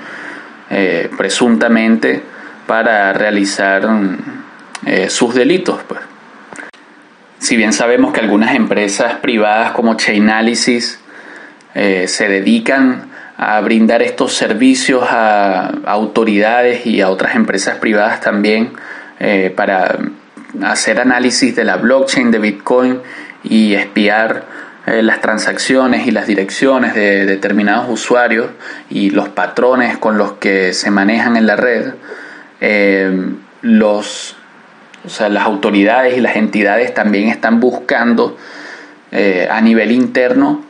eh, 0.69 1.09
presuntamente 1.17 2.34
para 2.67 3.13
realizar 3.13 3.87
eh, 4.85 5.09
sus 5.09 5.33
delitos. 5.33 5.81
Pues. 5.87 6.01
Si 7.39 7.57
bien 7.57 7.73
sabemos 7.73 8.13
que 8.13 8.21
algunas 8.21 8.55
empresas 8.55 9.15
privadas 9.15 9.71
como 9.71 9.95
Chainalysis 9.95 10.99
se 11.73 12.29
dedican 12.29 13.11
a 13.35 13.59
brindar 13.59 14.01
estos 14.01 14.33
servicios 14.33 15.03
a, 15.09 15.67
autoridades 15.85 16.85
y 16.85 17.01
a 17.01 17.09
otras 17.09 17.35
empresas 17.35 17.79
privadas 17.79 18.21
también 18.21 18.71
para 19.57 19.97
hacer 20.63 21.01
análisis 21.01 21.53
de 21.53 21.65
la 21.65 21.75
blockchain 21.75 22.31
de 22.31 22.39
Bitcoin 22.39 23.01
y 23.43 23.73
espiar 23.73 24.45
eh, 24.87 25.01
las 25.01 25.19
transacciones 25.19 26.05
y 26.05 26.11
las 26.11 26.27
direcciones 26.27 26.93
de 26.93 27.25
determinados 27.25 27.89
usuarios 27.89 28.49
y 28.87 29.09
los 29.09 29.29
patrones 29.29 29.97
con 29.97 30.19
los 30.19 30.33
que 30.33 30.73
se 30.73 30.91
manejan 30.91 31.37
en 31.37 31.47
la 31.47 31.55
red, 31.55 31.93
eh, 32.67 33.11
los, 33.61 34.35
o 35.05 35.09
sea, 35.09 35.29
las 35.29 35.43
autoridades 35.43 36.17
y 36.17 36.21
las 36.21 36.35
entidades 36.35 36.95
también 36.95 37.29
están 37.29 37.59
buscando 37.59 38.35
eh, 39.11 39.47
a 39.51 39.61
nivel 39.61 39.91
interno 39.91 40.65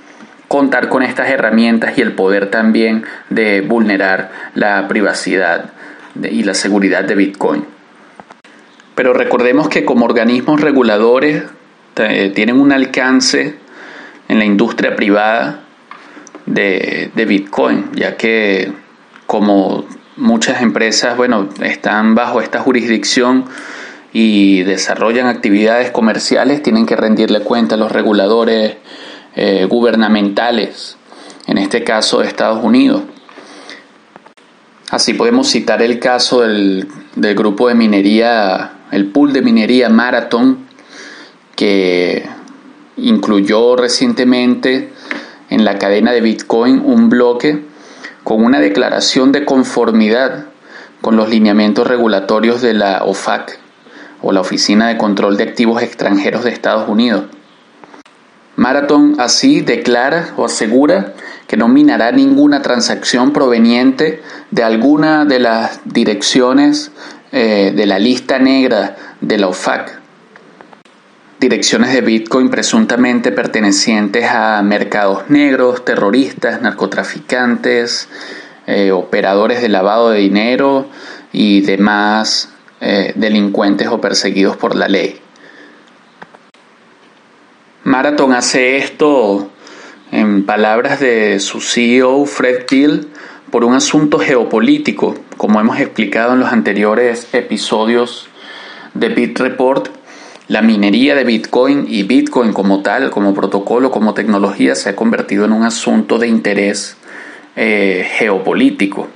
contar 0.49 0.89
con 0.89 1.03
estas 1.03 1.29
herramientas 1.29 1.97
y 1.97 2.01
el 2.01 2.11
poder 2.11 2.51
también 2.51 3.05
de 3.29 3.61
vulnerar 3.61 4.29
la 4.55 4.89
privacidad 4.89 5.71
y 6.21 6.43
la 6.43 6.53
seguridad 6.53 7.05
de 7.05 7.15
Bitcoin. 7.15 7.65
Pero 8.93 9.13
recordemos 9.13 9.69
que 9.69 9.85
como 9.85 10.05
organismos 10.05 10.59
reguladores 10.59 11.43
tienen 11.95 12.59
un 12.59 12.73
alcance 12.73 13.55
en 14.27 14.39
la 14.39 14.45
industria 14.45 14.97
privada 14.97 15.61
de, 16.45 17.11
Bitcoin, 17.27 17.91
ya 17.93 18.17
que 18.17 18.71
como 19.25 19.85
muchas 20.17 20.61
empresas, 20.61 21.17
bueno, 21.17 21.49
están 21.61 22.15
bajo 22.15 22.41
esta 22.41 22.59
jurisdicción 22.59 23.45
y 24.13 24.63
desarrollan 24.63 25.27
actividades 25.27 25.91
comerciales, 25.91 26.63
tienen 26.63 26.85
que 26.85 26.95
rendirle 26.95 27.41
cuenta 27.41 27.75
a 27.75 27.77
los 27.77 27.91
reguladores 27.91 28.77
eh, 29.35 29.65
gubernamentales, 29.69 30.97
en 31.47 31.57
este 31.57 31.83
caso 31.83 32.19
de 32.19 32.27
Estados 32.27 32.63
Unidos. 32.63 33.03
Así 34.89 35.13
podemos 35.13 35.49
citar 35.49 35.81
el 35.81 35.99
caso 35.99 36.41
del, 36.41 36.87
del 37.15 37.35
grupo 37.35 37.67
de 37.67 37.75
minería, 37.75 38.73
el 38.91 39.07
pool 39.07 39.33
de 39.33 39.41
minería 39.41 39.89
Marathon, 39.89 40.65
que 41.55 42.25
incluyó 42.97 43.75
recientemente 43.75 44.93
en 45.49 45.65
la 45.65 45.77
cadena 45.77 46.11
de 46.11 46.21
Bitcoin 46.21 46.81
un 46.85 47.09
bloque 47.09 47.74
con 48.25 48.43
una 48.43 48.59
declaración 48.59 49.31
de 49.31 49.45
conformidad 49.45 50.45
con 50.99 51.15
los 51.15 51.29
lineamientos 51.29 51.87
regulatorios 51.87 52.59
de 52.59 52.73
la 52.73 53.03
OFAC 53.03 53.59
o 54.23 54.31
la 54.31 54.41
Oficina 54.41 54.87
de 54.87 54.97
Control 54.97 55.37
de 55.37 55.43
Activos 55.43 55.83
Extranjeros 55.83 56.43
de 56.43 56.49
Estados 56.49 56.89
Unidos. 56.89 57.25
Marathon 58.55 59.15
así 59.19 59.61
declara 59.61 60.33
o 60.37 60.45
asegura 60.45 61.13
que 61.45 61.55
no 61.55 61.67
minará 61.67 62.11
ninguna 62.11 62.63
transacción 62.63 63.31
proveniente 63.31 64.23
de 64.49 64.63
alguna 64.63 65.25
de 65.25 65.39
las 65.39 65.81
direcciones 65.85 66.91
eh, 67.31 67.73
de 67.75 67.85
la 67.85 67.99
lista 67.99 68.39
negra 68.39 68.95
de 69.21 69.37
la 69.37 69.49
OFAC 69.49 69.94
direcciones 71.39 71.93
de 71.93 72.01
Bitcoin 72.01 72.49
presuntamente 72.49 73.31
pertenecientes 73.31 74.25
a 74.29 74.61
mercados 74.61 75.29
negros, 75.29 75.83
terroristas, 75.83 76.61
narcotraficantes, 76.61 78.07
eh, 78.67 78.91
operadores 78.91 79.61
de 79.61 79.69
lavado 79.69 80.09
de 80.09 80.19
dinero 80.19 80.87
y 81.31 81.61
demás 81.61 82.49
eh, 82.81 83.13
delincuentes 83.15 83.87
o 83.87 84.01
perseguidos 84.01 84.57
por 84.57 84.75
la 84.75 84.87
ley. 84.87 85.19
Marathon 87.83 88.33
hace 88.33 88.77
esto, 88.77 89.49
en 90.11 90.45
palabras 90.45 90.99
de 90.99 91.39
su 91.39 91.61
CEO 91.61 92.25
Fred 92.25 92.65
Gill, 92.67 93.09
por 93.51 93.63
un 93.63 93.75
asunto 93.75 94.17
geopolítico, 94.17 95.15
como 95.37 95.59
hemos 95.59 95.79
explicado 95.79 96.33
en 96.33 96.39
los 96.39 96.51
anteriores 96.51 97.27
episodios 97.33 98.27
de 98.95 99.09
BitReport, 99.09 99.89
la 100.47 100.61
minería 100.61 101.15
de 101.15 101.23
Bitcoin 101.23 101.85
y 101.89 102.03
Bitcoin 102.03 102.53
como 102.53 102.83
tal, 102.83 103.09
como 103.09 103.33
protocolo, 103.33 103.89
como 103.89 104.13
tecnología, 104.13 104.75
se 104.75 104.89
ha 104.89 104.95
convertido 104.95 105.45
en 105.45 105.51
un 105.51 105.63
asunto 105.63 106.19
de 106.19 106.27
interés 106.27 106.97
eh, 107.55 108.07
geopolítico. 108.17 109.07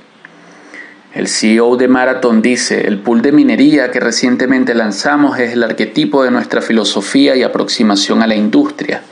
El 1.14 1.28
CEO 1.28 1.76
de 1.76 1.86
Marathon 1.86 2.42
dice, 2.42 2.86
el 2.86 2.98
pool 2.98 3.22
de 3.22 3.30
minería 3.30 3.90
que 3.92 4.00
recientemente 4.00 4.74
lanzamos 4.74 5.38
es 5.38 5.52
el 5.52 5.62
arquetipo 5.62 6.24
de 6.24 6.32
nuestra 6.32 6.62
filosofía 6.62 7.36
y 7.36 7.44
aproximación 7.44 8.22
a 8.22 8.26
la 8.26 8.34
industria. 8.34 9.02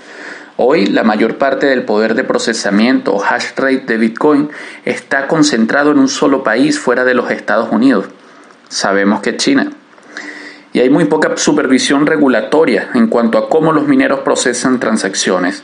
Hoy 0.57 0.87
la 0.87 1.05
mayor 1.05 1.39
parte 1.39 1.67
del 1.67 1.85
poder 1.85 2.15
de 2.15 2.25
procesamiento 2.25 3.15
o 3.15 3.23
hash 3.23 3.51
rate 3.57 3.85
de 3.87 3.97
Bitcoin 3.97 4.51
está 4.85 5.29
concentrado 5.29 5.93
en 5.93 5.99
un 5.99 6.09
solo 6.09 6.43
país 6.43 6.81
fuera 6.81 7.05
de 7.05 7.15
los 7.15 7.31
Estados 7.31 7.71
Unidos. 7.71 8.07
Sabemos 8.69 9.21
que 9.21 9.37
China 9.37 9.71
y 10.73 10.81
hay 10.81 10.91
muy 10.91 11.07
poca 11.07 11.37
supervisión 11.37 12.07
regulatoria 12.07 12.91
en 12.95 13.07
cuanto 13.07 13.39
a 13.39 13.49
cómo 13.49 13.73
los 13.73 13.87
mineros 13.87 14.21
procesan 14.21 14.81
transacciones. 14.81 15.63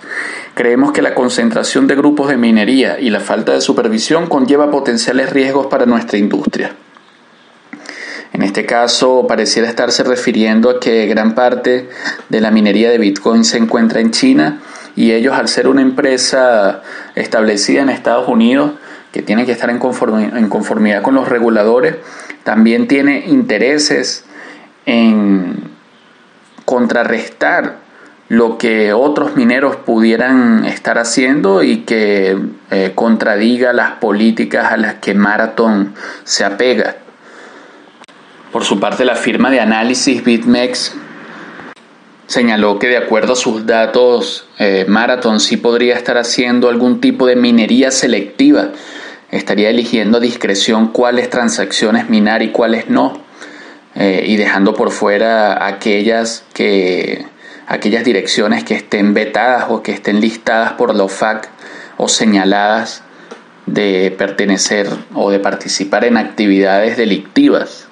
Creemos 0.54 0.92
que 0.92 1.02
la 1.02 1.14
concentración 1.14 1.86
de 1.86 1.94
grupos 1.94 2.28
de 2.28 2.36
minería 2.36 2.98
y 2.98 3.10
la 3.10 3.20
falta 3.20 3.52
de 3.52 3.60
supervisión 3.60 4.26
conlleva 4.26 4.70
potenciales 4.70 5.30
riesgos 5.30 5.66
para 5.66 5.86
nuestra 5.86 6.18
industria. 6.18 6.74
En 8.32 8.42
este 8.42 8.66
caso, 8.66 9.26
pareciera 9.28 9.68
estarse 9.68 10.02
refiriendo 10.02 10.70
a 10.70 10.80
que 10.80 11.06
gran 11.06 11.34
parte 11.34 11.88
de 12.28 12.40
la 12.40 12.50
minería 12.50 12.90
de 12.90 12.98
Bitcoin 12.98 13.44
se 13.44 13.58
encuentra 13.58 14.00
en 14.00 14.10
China 14.10 14.60
y 14.96 15.12
ellos, 15.12 15.34
al 15.34 15.48
ser 15.48 15.68
una 15.68 15.82
empresa 15.82 16.82
establecida 17.14 17.82
en 17.82 17.90
Estados 17.90 18.28
Unidos, 18.28 18.72
que 19.12 19.22
tiene 19.22 19.46
que 19.46 19.52
estar 19.52 19.70
en 19.70 19.78
conformidad 19.78 21.02
con 21.02 21.14
los 21.14 21.28
reguladores, 21.28 21.96
también 22.42 22.88
tiene 22.88 23.24
intereses 23.28 24.24
en 24.86 25.70
contrarrestar 26.64 27.84
lo 28.28 28.56
que 28.58 28.92
otros 28.92 29.36
mineros 29.36 29.76
pudieran 29.76 30.64
estar 30.64 30.98
haciendo 30.98 31.62
y 31.62 31.78
que 31.78 32.36
eh, 32.70 32.92
contradiga 32.94 33.72
las 33.72 33.92
políticas 33.92 34.72
a 34.72 34.76
las 34.76 34.94
que 34.94 35.14
Marathon 35.14 35.94
se 36.24 36.44
apega. 36.44 36.96
Por 38.50 38.64
su 38.64 38.80
parte, 38.80 39.04
la 39.04 39.16
firma 39.16 39.50
de 39.50 39.60
análisis 39.60 40.24
BitMEX 40.24 40.94
señaló 42.26 42.78
que 42.78 42.88
de 42.88 42.96
acuerdo 42.96 43.34
a 43.34 43.36
sus 43.36 43.66
datos, 43.66 44.48
eh, 44.58 44.86
Marathon 44.88 45.38
sí 45.38 45.56
podría 45.58 45.94
estar 45.94 46.16
haciendo 46.16 46.70
algún 46.70 47.00
tipo 47.00 47.26
de 47.26 47.36
minería 47.36 47.90
selectiva, 47.90 48.70
estaría 49.30 49.68
eligiendo 49.68 50.16
a 50.18 50.20
discreción 50.20 50.88
cuáles 50.88 51.28
transacciones 51.28 52.08
minar 52.08 52.42
y 52.42 52.50
cuáles 52.50 52.88
no 52.88 53.23
eh, 53.94 54.24
y 54.26 54.36
dejando 54.36 54.74
por 54.74 54.90
fuera 54.90 55.66
aquellas, 55.66 56.44
que, 56.52 57.26
aquellas 57.66 58.04
direcciones 58.04 58.64
que 58.64 58.74
estén 58.74 59.14
vetadas 59.14 59.66
o 59.68 59.82
que 59.82 59.92
estén 59.92 60.20
listadas 60.20 60.72
por 60.72 60.94
la 60.94 61.04
OFAC 61.04 61.48
o 61.96 62.08
señaladas 62.08 63.02
de 63.66 64.14
pertenecer 64.16 64.88
o 65.14 65.30
de 65.30 65.38
participar 65.38 66.04
en 66.04 66.16
actividades 66.16 66.96
delictivas. 66.96 67.88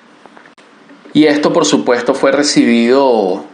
Y 1.12 1.26
esto 1.26 1.52
por 1.52 1.66
supuesto 1.66 2.14
fue 2.14 2.32
recibido 2.32 3.44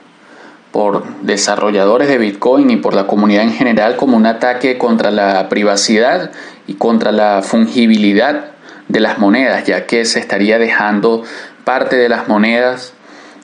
por 0.73 1.05
desarrolladores 1.23 2.09
de 2.09 2.19
Bitcoin 2.19 2.71
y 2.71 2.77
por 2.77 2.95
la 2.95 3.07
comunidad 3.07 3.45
en 3.45 3.53
general 3.53 3.97
como 3.97 4.17
un 4.17 4.27
ataque 4.27 4.79
contra 4.79 5.11
la 5.11 5.49
privacidad 5.49 6.31
y 6.67 6.75
contra 6.75 7.13
la 7.13 7.43
fungibilidad 7.43 8.53
de 8.89 9.01
las 9.01 9.19
monedas, 9.19 9.67
ya 9.67 9.87
que 9.87 10.05
se 10.05 10.19
estaría 10.19 10.59
dejando 10.59 11.23
parte 11.69 11.97
de 11.97 12.09
las 12.09 12.29
monedas 12.29 12.95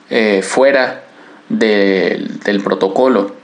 eh, 0.09 0.41
fuera 0.41 1.03
del 1.47 2.59
protocolo. 2.63 3.35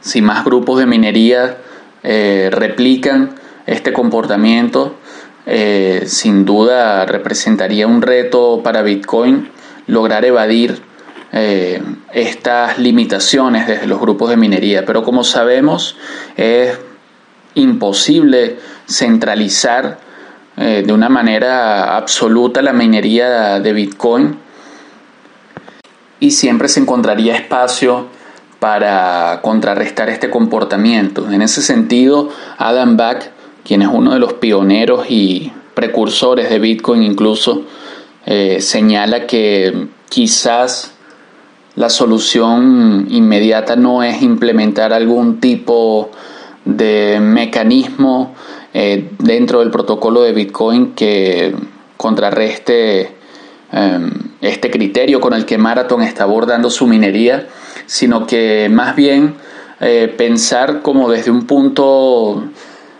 Si 0.00 0.22
más 0.22 0.46
grupos 0.46 0.78
de 0.78 0.86
minería 0.86 1.58
eh, 2.02 2.48
replican 2.50 3.34
este 3.66 3.92
comportamiento, 3.92 4.94
eh, 5.44 6.04
sin 6.06 6.46
duda 6.46 7.04
representaría 7.04 7.86
un 7.86 8.00
reto 8.00 8.62
para 8.64 8.80
Bitcoin 8.80 9.50
lograr 9.86 10.24
evadir 10.24 10.80
estas 12.14 12.78
limitaciones 12.78 13.66
desde 13.66 13.86
los 13.86 14.00
grupos 14.00 14.30
de 14.30 14.38
minería. 14.38 14.86
Pero 14.86 15.02
como 15.02 15.22
sabemos, 15.22 15.98
es 16.38 16.78
imposible 17.54 18.56
centralizar 18.88 20.05
eh, 20.56 20.82
de 20.86 20.92
una 20.92 21.08
manera 21.08 21.96
absoluta 21.96 22.62
la 22.62 22.72
minería 22.72 23.60
de 23.60 23.72
Bitcoin 23.72 24.38
y 26.18 26.30
siempre 26.30 26.68
se 26.68 26.80
encontraría 26.80 27.36
espacio 27.36 28.06
para 28.58 29.40
contrarrestar 29.42 30.08
este 30.08 30.30
comportamiento. 30.30 31.30
En 31.30 31.42
ese 31.42 31.60
sentido, 31.60 32.30
Adam 32.56 32.96
Back, 32.96 33.30
quien 33.64 33.82
es 33.82 33.88
uno 33.92 34.14
de 34.14 34.18
los 34.18 34.34
pioneros 34.34 35.06
y 35.10 35.52
precursores 35.74 36.48
de 36.48 36.58
Bitcoin 36.58 37.02
incluso, 37.02 37.64
eh, 38.24 38.60
señala 38.60 39.26
que 39.26 39.88
quizás 40.08 40.92
la 41.74 41.90
solución 41.90 43.06
inmediata 43.10 43.76
no 43.76 44.02
es 44.02 44.22
implementar 44.22 44.94
algún 44.94 45.38
tipo 45.38 46.10
de 46.64 47.18
mecanismo 47.20 48.34
eh, 48.78 49.08
dentro 49.20 49.60
del 49.60 49.70
protocolo 49.70 50.20
de 50.20 50.32
Bitcoin 50.32 50.92
que 50.92 51.54
contrarreste 51.96 53.10
em, 53.72 54.10
este 54.42 54.70
criterio 54.70 55.18
con 55.18 55.32
el 55.32 55.46
que 55.46 55.56
Marathon 55.56 56.02
está 56.02 56.24
abordando 56.24 56.68
su 56.68 56.86
minería, 56.86 57.46
sino 57.86 58.26
que 58.26 58.68
más 58.70 58.94
bien 58.94 59.36
eh, 59.80 60.12
pensar 60.14 60.82
como 60.82 61.10
desde 61.10 61.30
un 61.30 61.46
punto 61.46 62.44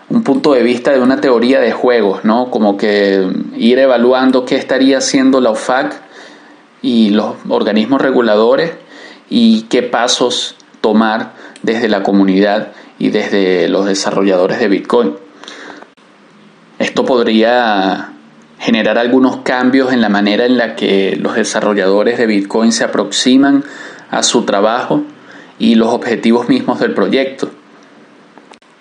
un 0.08 0.22
punto 0.22 0.54
de 0.54 0.62
vista 0.62 0.92
de 0.92 1.00
una 1.00 1.20
teoría 1.20 1.60
de 1.60 1.72
juegos, 1.72 2.24
¿no? 2.24 2.50
Como 2.50 2.78
que 2.78 3.30
ir 3.58 3.78
evaluando 3.78 4.46
qué 4.46 4.56
estaría 4.56 4.96
haciendo 4.96 5.42
la 5.42 5.50
OFAC 5.50 6.00
y 6.80 7.10
los 7.10 7.34
organismos 7.50 8.00
reguladores 8.00 8.72
y 9.28 9.66
qué 9.68 9.82
pasos 9.82 10.56
tomar 10.80 11.34
desde 11.62 11.90
la 11.90 12.02
comunidad 12.02 12.68
y 12.98 13.10
desde 13.10 13.68
los 13.68 13.84
desarrolladores 13.84 14.58
de 14.58 14.68
Bitcoin. 14.68 15.25
Esto 16.96 17.04
podría 17.04 18.12
generar 18.58 18.96
algunos 18.96 19.42
cambios 19.42 19.92
en 19.92 20.00
la 20.00 20.08
manera 20.08 20.46
en 20.46 20.56
la 20.56 20.76
que 20.76 21.14
los 21.20 21.34
desarrolladores 21.34 22.16
de 22.16 22.24
Bitcoin 22.24 22.72
se 22.72 22.84
aproximan 22.84 23.64
a 24.10 24.22
su 24.22 24.46
trabajo 24.46 25.02
y 25.58 25.74
los 25.74 25.88
objetivos 25.88 26.48
mismos 26.48 26.80
del 26.80 26.94
proyecto. 26.94 27.50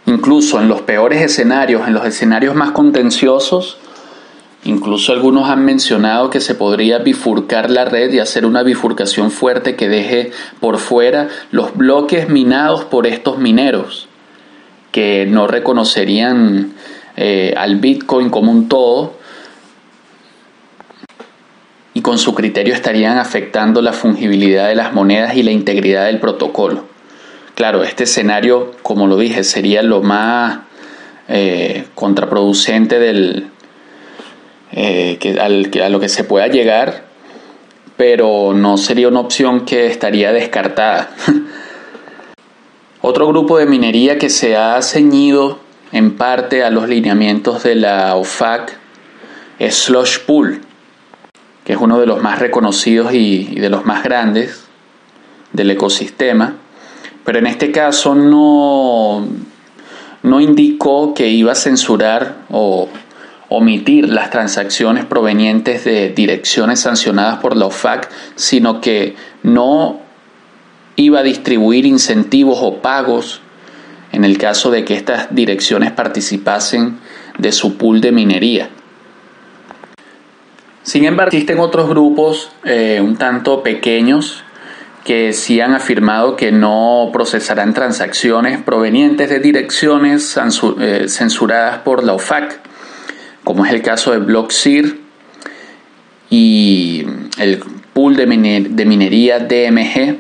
Incluso 0.06 0.62
en 0.62 0.70
los 0.70 0.84
peores 0.84 1.22
escenarios, 1.24 1.86
en 1.90 1.94
los 1.94 2.06
escenarios 2.06 2.56
más 2.56 2.72
contenciosos, 2.72 3.80
Incluso 4.64 5.12
algunos 5.12 5.50
han 5.50 5.66
mencionado 5.66 6.30
que 6.30 6.40
se 6.40 6.56
podría 6.56 7.00
bifurcar 7.00 7.70
la 7.70 7.84
red 7.84 8.14
y 8.14 8.20
hacer 8.20 8.46
una 8.46 8.64
bifurcación 8.64 9.30
fuerte 9.30 9.76
que 9.76 9.90
deje 9.90 10.32
por 10.62 10.78
fuera 10.78 11.28
los 11.52 11.76
bloques 11.76 12.30
minados 12.30 12.86
por 12.86 13.08
estos 13.08 13.38
mineros, 13.40 14.08
que 14.94 15.28
no 15.30 15.48
reconocerían 15.48 16.75
eh, 17.18 17.54
al 17.56 17.78
Bitcoin 17.78 18.30
como 18.30 18.52
un 18.52 18.68
todo 18.68 19.14
y 21.94 22.02
con 22.02 22.18
su 22.18 22.36
criterio 22.36 22.74
estarían 22.74 23.18
afectando 23.18 23.82
la 23.82 23.94
fungibilidad 23.94 24.68
de 24.68 24.76
las 24.76 24.94
monedas 24.94 25.36
y 25.36 25.44
la 25.44 25.52
integridad 25.52 26.06
del 26.06 26.20
protocolo. 26.20 26.84
Claro, 27.56 27.84
este 27.84 28.04
escenario, 28.04 28.74
como 28.82 29.08
lo 29.08 29.18
dije, 29.18 29.46
sería 29.46 29.82
lo 29.82 30.02
más 30.02 30.60
eh, 31.30 31.86
contraproducente 31.96 33.00
del, 33.00 33.48
eh, 34.74 35.18
que, 35.22 35.40
a 35.40 35.90
lo 35.90 36.00
que 36.02 36.10
se 36.10 36.26
pueda 36.26 36.48
llegar, 36.48 37.06
pero 37.96 38.54
no 38.54 38.76
sería 38.78 39.08
una 39.08 39.22
opción 39.22 39.64
que 39.64 39.88
estaría 39.88 40.34
descartada. 40.34 41.12
Otro 43.02 43.26
grupo 43.30 43.58
de 43.58 43.68
minería 43.68 44.18
que 44.18 44.30
se 44.30 44.58
ha 44.58 44.82
ceñido 44.82 45.60
en 45.92 46.16
parte 46.16 46.64
a 46.64 46.70
los 46.70 46.88
lineamientos 46.88 47.64
de 47.64 47.76
la 47.76 48.16
OFAC 48.16 48.78
Slush 49.60 50.20
Pool, 50.26 50.62
que 51.64 51.74
es 51.74 51.80
uno 51.80 52.00
de 52.00 52.06
los 52.06 52.22
más 52.22 52.40
reconocidos 52.40 53.14
y, 53.14 53.50
y 53.52 53.60
de 53.60 53.70
los 53.70 53.86
más 53.86 54.04
grandes 54.04 54.66
del 55.54 55.72
ecosistema, 55.72 56.56
pero 57.24 57.40
en 57.40 57.48
este 57.48 57.72
caso 57.72 58.14
no, 58.14 59.28
no 60.24 60.42
indicó 60.42 61.14
que 61.14 61.30
iba 61.30 61.54
a 61.54 61.56
censurar 61.56 62.36
o 62.52 62.90
omitir 63.50 64.10
las 64.10 64.32
transacciones 64.32 65.06
provenientes 65.06 65.86
de 65.86 66.10
direcciones 66.10 66.82
sancionadas 66.82 67.40
por 67.40 67.56
la 67.56 67.66
OFAC, 67.66 68.10
sino 68.36 68.82
que 68.82 69.16
no 69.44 70.00
iba 70.96 71.20
a 71.20 71.24
distribuir 71.24 71.86
incentivos 71.86 72.60
o 72.62 72.78
pagos 72.78 73.42
en 74.16 74.24
el 74.24 74.38
caso 74.38 74.72
de 74.72 74.86
que 74.86 74.96
estas 74.96 75.34
direcciones 75.36 75.92
participasen 75.92 76.98
de 77.38 77.52
su 77.52 77.78
pool 77.78 78.00
de 78.00 78.12
minería. 78.12 78.70
Sin 80.84 81.04
embargo, 81.04 81.32
existen 81.34 81.60
otros 81.60 81.90
grupos 81.90 82.52
eh, 82.64 83.02
un 83.04 83.18
tanto 83.18 83.62
pequeños 83.62 84.44
que 85.04 85.34
sí 85.34 85.60
han 85.60 85.74
afirmado 85.74 86.36
que 86.36 86.52
no 86.52 87.10
procesarán 87.12 87.74
transacciones 87.74 88.62
provenientes 88.62 89.30
de 89.30 89.40
direcciones 89.40 90.40
eh, 90.80 91.06
censuradas 91.10 91.80
por 91.80 92.04
la 92.04 92.14
OFAC 92.14 92.60
como 93.44 93.66
es 93.66 93.72
el 93.72 93.82
caso 93.82 94.12
de 94.12 94.20
Blockseer 94.20 94.96
y 96.30 97.06
el 97.38 97.60
pool 97.94 98.16
de, 98.16 98.26
minería 98.26 99.40
DMG 99.40 100.18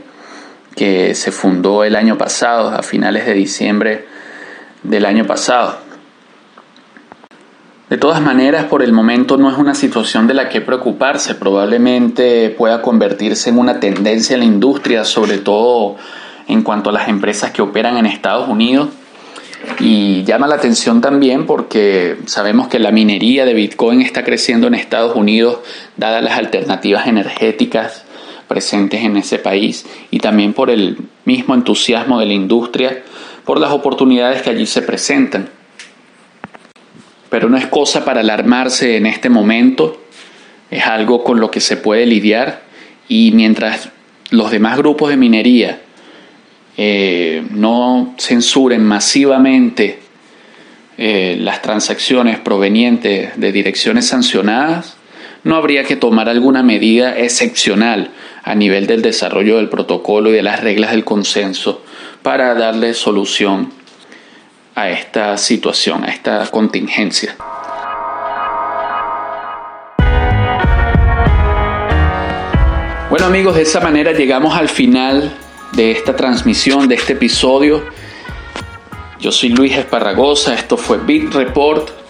que 0.75 1.15
se 1.15 1.31
fundó 1.31 1.83
el 1.83 1.95
año 1.95 2.17
pasado, 2.17 2.69
a 2.69 2.83
finales 2.83 3.25
de 3.25 3.33
diciembre 3.33 4.05
del 4.83 5.05
año 5.05 5.25
pasado. 5.25 5.77
De 7.89 7.97
todas 7.97 8.19
maneras, 8.21 8.65
por 8.65 8.81
el 8.81 8.93
momento 8.93 9.37
no 9.37 9.49
es 9.49 9.57
una 9.57 9.75
situación 9.75 10.25
de 10.27 10.33
la 10.33 10.49
que 10.49 10.59
preocuparse, 10.59 11.35
probablemente 11.35 12.49
pueda 12.49 12.81
convertirse 12.81 13.51
en 13.51 13.59
una 13.59 13.79
tendencia 13.79 14.33
en 14.33 14.39
la 14.39 14.45
industria, 14.45 15.03
sobre 15.03 15.37
todo 15.37 15.95
en 16.47 16.63
cuanto 16.63 16.89
a 16.89 16.93
las 16.93 17.07
empresas 17.07 17.51
que 17.51 17.61
operan 17.61 17.97
en 17.97 18.05
Estados 18.07 18.49
Unidos 18.49 18.89
y 19.79 20.23
llama 20.23 20.47
la 20.47 20.55
atención 20.55 21.01
también 21.01 21.45
porque 21.45 22.17
sabemos 22.25 22.67
que 22.67 22.79
la 22.79 22.91
minería 22.91 23.45
de 23.45 23.53
Bitcoin 23.53 24.01
está 24.01 24.23
creciendo 24.23 24.67
en 24.67 24.75
Estados 24.75 25.15
Unidos 25.15 25.59
dadas 25.97 26.23
las 26.23 26.37
alternativas 26.37 27.07
energéticas 27.07 28.04
presentes 28.47 29.03
en 29.03 29.17
ese 29.17 29.39
país 29.39 29.85
y 30.11 30.19
también 30.19 30.53
por 30.53 30.69
el 30.69 30.97
mismo 31.25 31.53
entusiasmo 31.53 32.19
de 32.19 32.25
la 32.25 32.33
industria 32.33 33.03
por 33.45 33.59
las 33.59 33.71
oportunidades 33.71 34.41
que 34.41 34.49
allí 34.49 34.65
se 34.65 34.81
presentan. 34.81 35.49
Pero 37.29 37.49
no 37.49 37.57
es 37.57 37.67
cosa 37.67 38.05
para 38.05 38.21
alarmarse 38.21 38.97
en 38.97 39.05
este 39.05 39.29
momento, 39.29 40.01
es 40.71 40.85
algo 40.85 41.23
con 41.23 41.39
lo 41.39 41.51
que 41.51 41.61
se 41.61 41.77
puede 41.77 42.05
lidiar 42.05 42.63
y 43.07 43.31
mientras 43.33 43.89
los 44.31 44.51
demás 44.51 44.77
grupos 44.77 45.09
de 45.09 45.17
minería 45.17 45.81
eh, 46.77 47.43
no 47.51 48.15
censuren 48.17 48.83
masivamente 48.83 49.99
eh, 50.97 51.37
las 51.39 51.61
transacciones 51.61 52.39
provenientes 52.39 53.39
de 53.39 53.51
direcciones 53.51 54.07
sancionadas, 54.07 54.97
no 55.43 55.55
habría 55.55 55.83
que 55.83 55.95
tomar 55.95 56.27
alguna 56.27 56.63
medida 56.63 57.17
excepcional 57.17 58.09
a 58.45 58.53
nivel 58.53 58.85
del 58.85 59.01
desarrollo 59.01 59.57
del 59.57 59.69
protocolo 59.69 60.29
y 60.29 60.33
de 60.33 60.43
las 60.43 60.61
reglas 60.61 60.91
del 60.91 61.03
consenso 61.03 61.81
para 62.21 62.53
darle 62.53 62.93
solución 62.93 63.73
a 64.75 64.89
esta 64.89 65.35
situación, 65.37 66.03
a 66.03 66.09
esta 66.09 66.45
contingencia. 66.51 67.35
Bueno 73.09 73.25
amigos, 73.25 73.55
de 73.55 73.63
esa 73.63 73.79
manera 73.79 74.11
llegamos 74.11 74.55
al 74.55 74.69
final 74.69 75.35
de 75.73 75.91
esta 75.91 76.15
transmisión, 76.15 76.87
de 76.87 76.95
este 76.95 77.13
episodio. 77.13 77.83
Yo 79.19 79.31
soy 79.31 79.49
Luis 79.49 79.75
Esparragosa, 79.75 80.53
esto 80.53 80.77
fue 80.77 80.99
Bit 80.99 81.33
Report. 81.33 82.04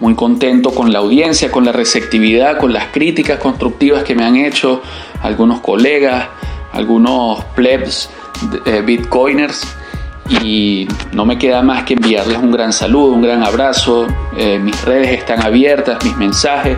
Muy 0.00 0.14
contento 0.14 0.70
con 0.70 0.92
la 0.92 0.98
audiencia, 0.98 1.50
con 1.50 1.64
la 1.64 1.72
receptividad, 1.72 2.58
con 2.58 2.72
las 2.72 2.86
críticas 2.86 3.38
constructivas 3.38 4.02
que 4.04 4.14
me 4.14 4.24
han 4.24 4.36
hecho 4.36 4.82
algunos 5.22 5.60
colegas, 5.60 6.28
algunos 6.72 7.44
plebs 7.54 8.10
eh, 8.66 8.82
bitcoiners 8.84 9.64
y 10.42 10.88
no 11.12 11.24
me 11.24 11.38
queda 11.38 11.62
más 11.62 11.84
que 11.84 11.94
enviarles 11.94 12.38
un 12.38 12.50
gran 12.50 12.72
saludo, 12.72 13.12
un 13.12 13.22
gran 13.22 13.42
abrazo. 13.42 14.06
Eh, 14.36 14.58
mis 14.58 14.80
redes 14.84 15.10
están 15.10 15.42
abiertas, 15.42 16.02
mis 16.04 16.16
mensajes 16.16 16.76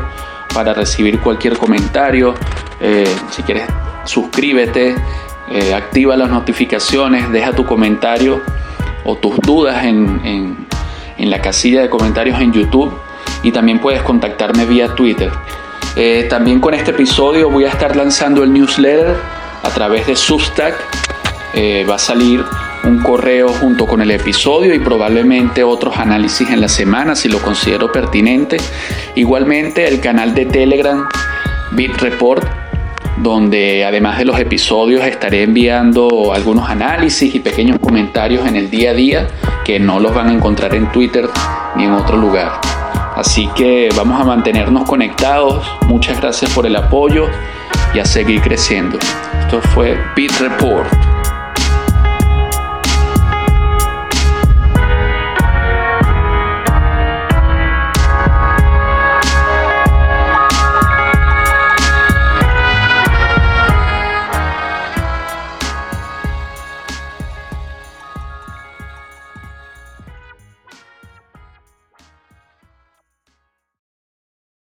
para 0.53 0.75
recibir 0.75 1.21
cualquier 1.21 1.57
comentario. 1.57 2.35
Eh, 2.81 3.09
si 3.31 3.43
quieres, 3.43 3.65
suscríbete, 4.05 4.95
activa 5.75 6.17
las 6.17 6.29
notificaciones, 6.29 7.31
deja 7.31 7.53
tu 7.53 7.65
comentario 7.65 8.43
o 9.05 9.15
tus 9.17 9.39
dudas 9.41 9.85
en, 9.85 10.67
en, 11.19 11.31
la 11.31 11.41
casilla 11.41 11.81
de 11.83 11.89
comentarios 11.89 12.41
en 12.41 12.53
YouTube 12.53 12.93
y 13.42 13.53
también 13.53 13.79
puedes 13.79 14.03
contactarme 14.03 14.64
vía 14.64 14.94
Twitter. 14.94 15.31
también 16.29 16.61
con 16.61 16.75
este 16.75 16.90
episodio 16.90 17.51
voy 17.51 17.64
a 17.64 17.68
estar 17.68 17.96
lanzando 17.96 18.42
el 18.42 18.53
newsletter 18.53 19.16
a 19.62 19.70
través 19.70 20.07
de 20.07 20.16
Substack. 20.16 20.75
va 21.88 21.94
a 21.94 21.99
salir 21.99 22.44
un 22.85 22.99
correo 22.99 23.49
junto 23.49 23.87
con 23.87 24.01
el 24.01 24.11
episodio 24.11 24.75
y 24.75 24.79
probablemente 24.79 25.64
otros 25.64 25.96
análisis 25.96 26.49
en 26.51 26.61
la 26.61 26.68
semana 26.68 27.14
si 27.14 27.29
lo 27.29 27.40
considero 27.40 27.90
pertinente. 27.90 28.59
Igualmente 29.14 29.88
el 29.88 30.01
canal 30.01 30.35
de 30.35 30.46
Telegram 30.46 31.09
BitReport 31.72 32.46
donde 33.18 33.85
además 33.85 34.18
de 34.18 34.27
los 34.27 34.38
episodios 34.38 35.05
estaré 35.05 35.42
enviando 35.42 36.33
algunos 36.35 36.68
análisis 36.68 37.35
y 37.35 37.40
pequeños 37.40 37.79
comentarios 37.81 38.46
en 38.46 38.57
el 38.57 38.70
día 38.70 38.90
a 38.90 38.94
día 38.94 39.27
que 39.64 39.81
no 39.81 39.99
los 39.99 40.14
van 40.14 40.29
a 40.29 40.33
encontrar 40.33 40.75
en 40.75 40.92
Twitter 40.92 41.29
ni 41.77 41.85
en 41.85 41.92
otro 41.92 42.16
lugar. 42.16 42.61
Así 43.17 43.49
que 43.57 43.89
vamos 43.97 44.21
a 44.21 44.25
mantenernos 44.25 44.87
conectados. 44.87 45.67
Muchas 45.87 46.21
gracias 46.21 46.51
por 46.53 46.67
el 46.67 46.77
apoyo 46.77 47.27
y 47.95 47.99
a 47.99 48.05
seguir 48.05 48.43
creciendo. 48.43 48.99
Esto 49.41 49.63
fue 49.63 49.99
BitReport. 50.15 51.06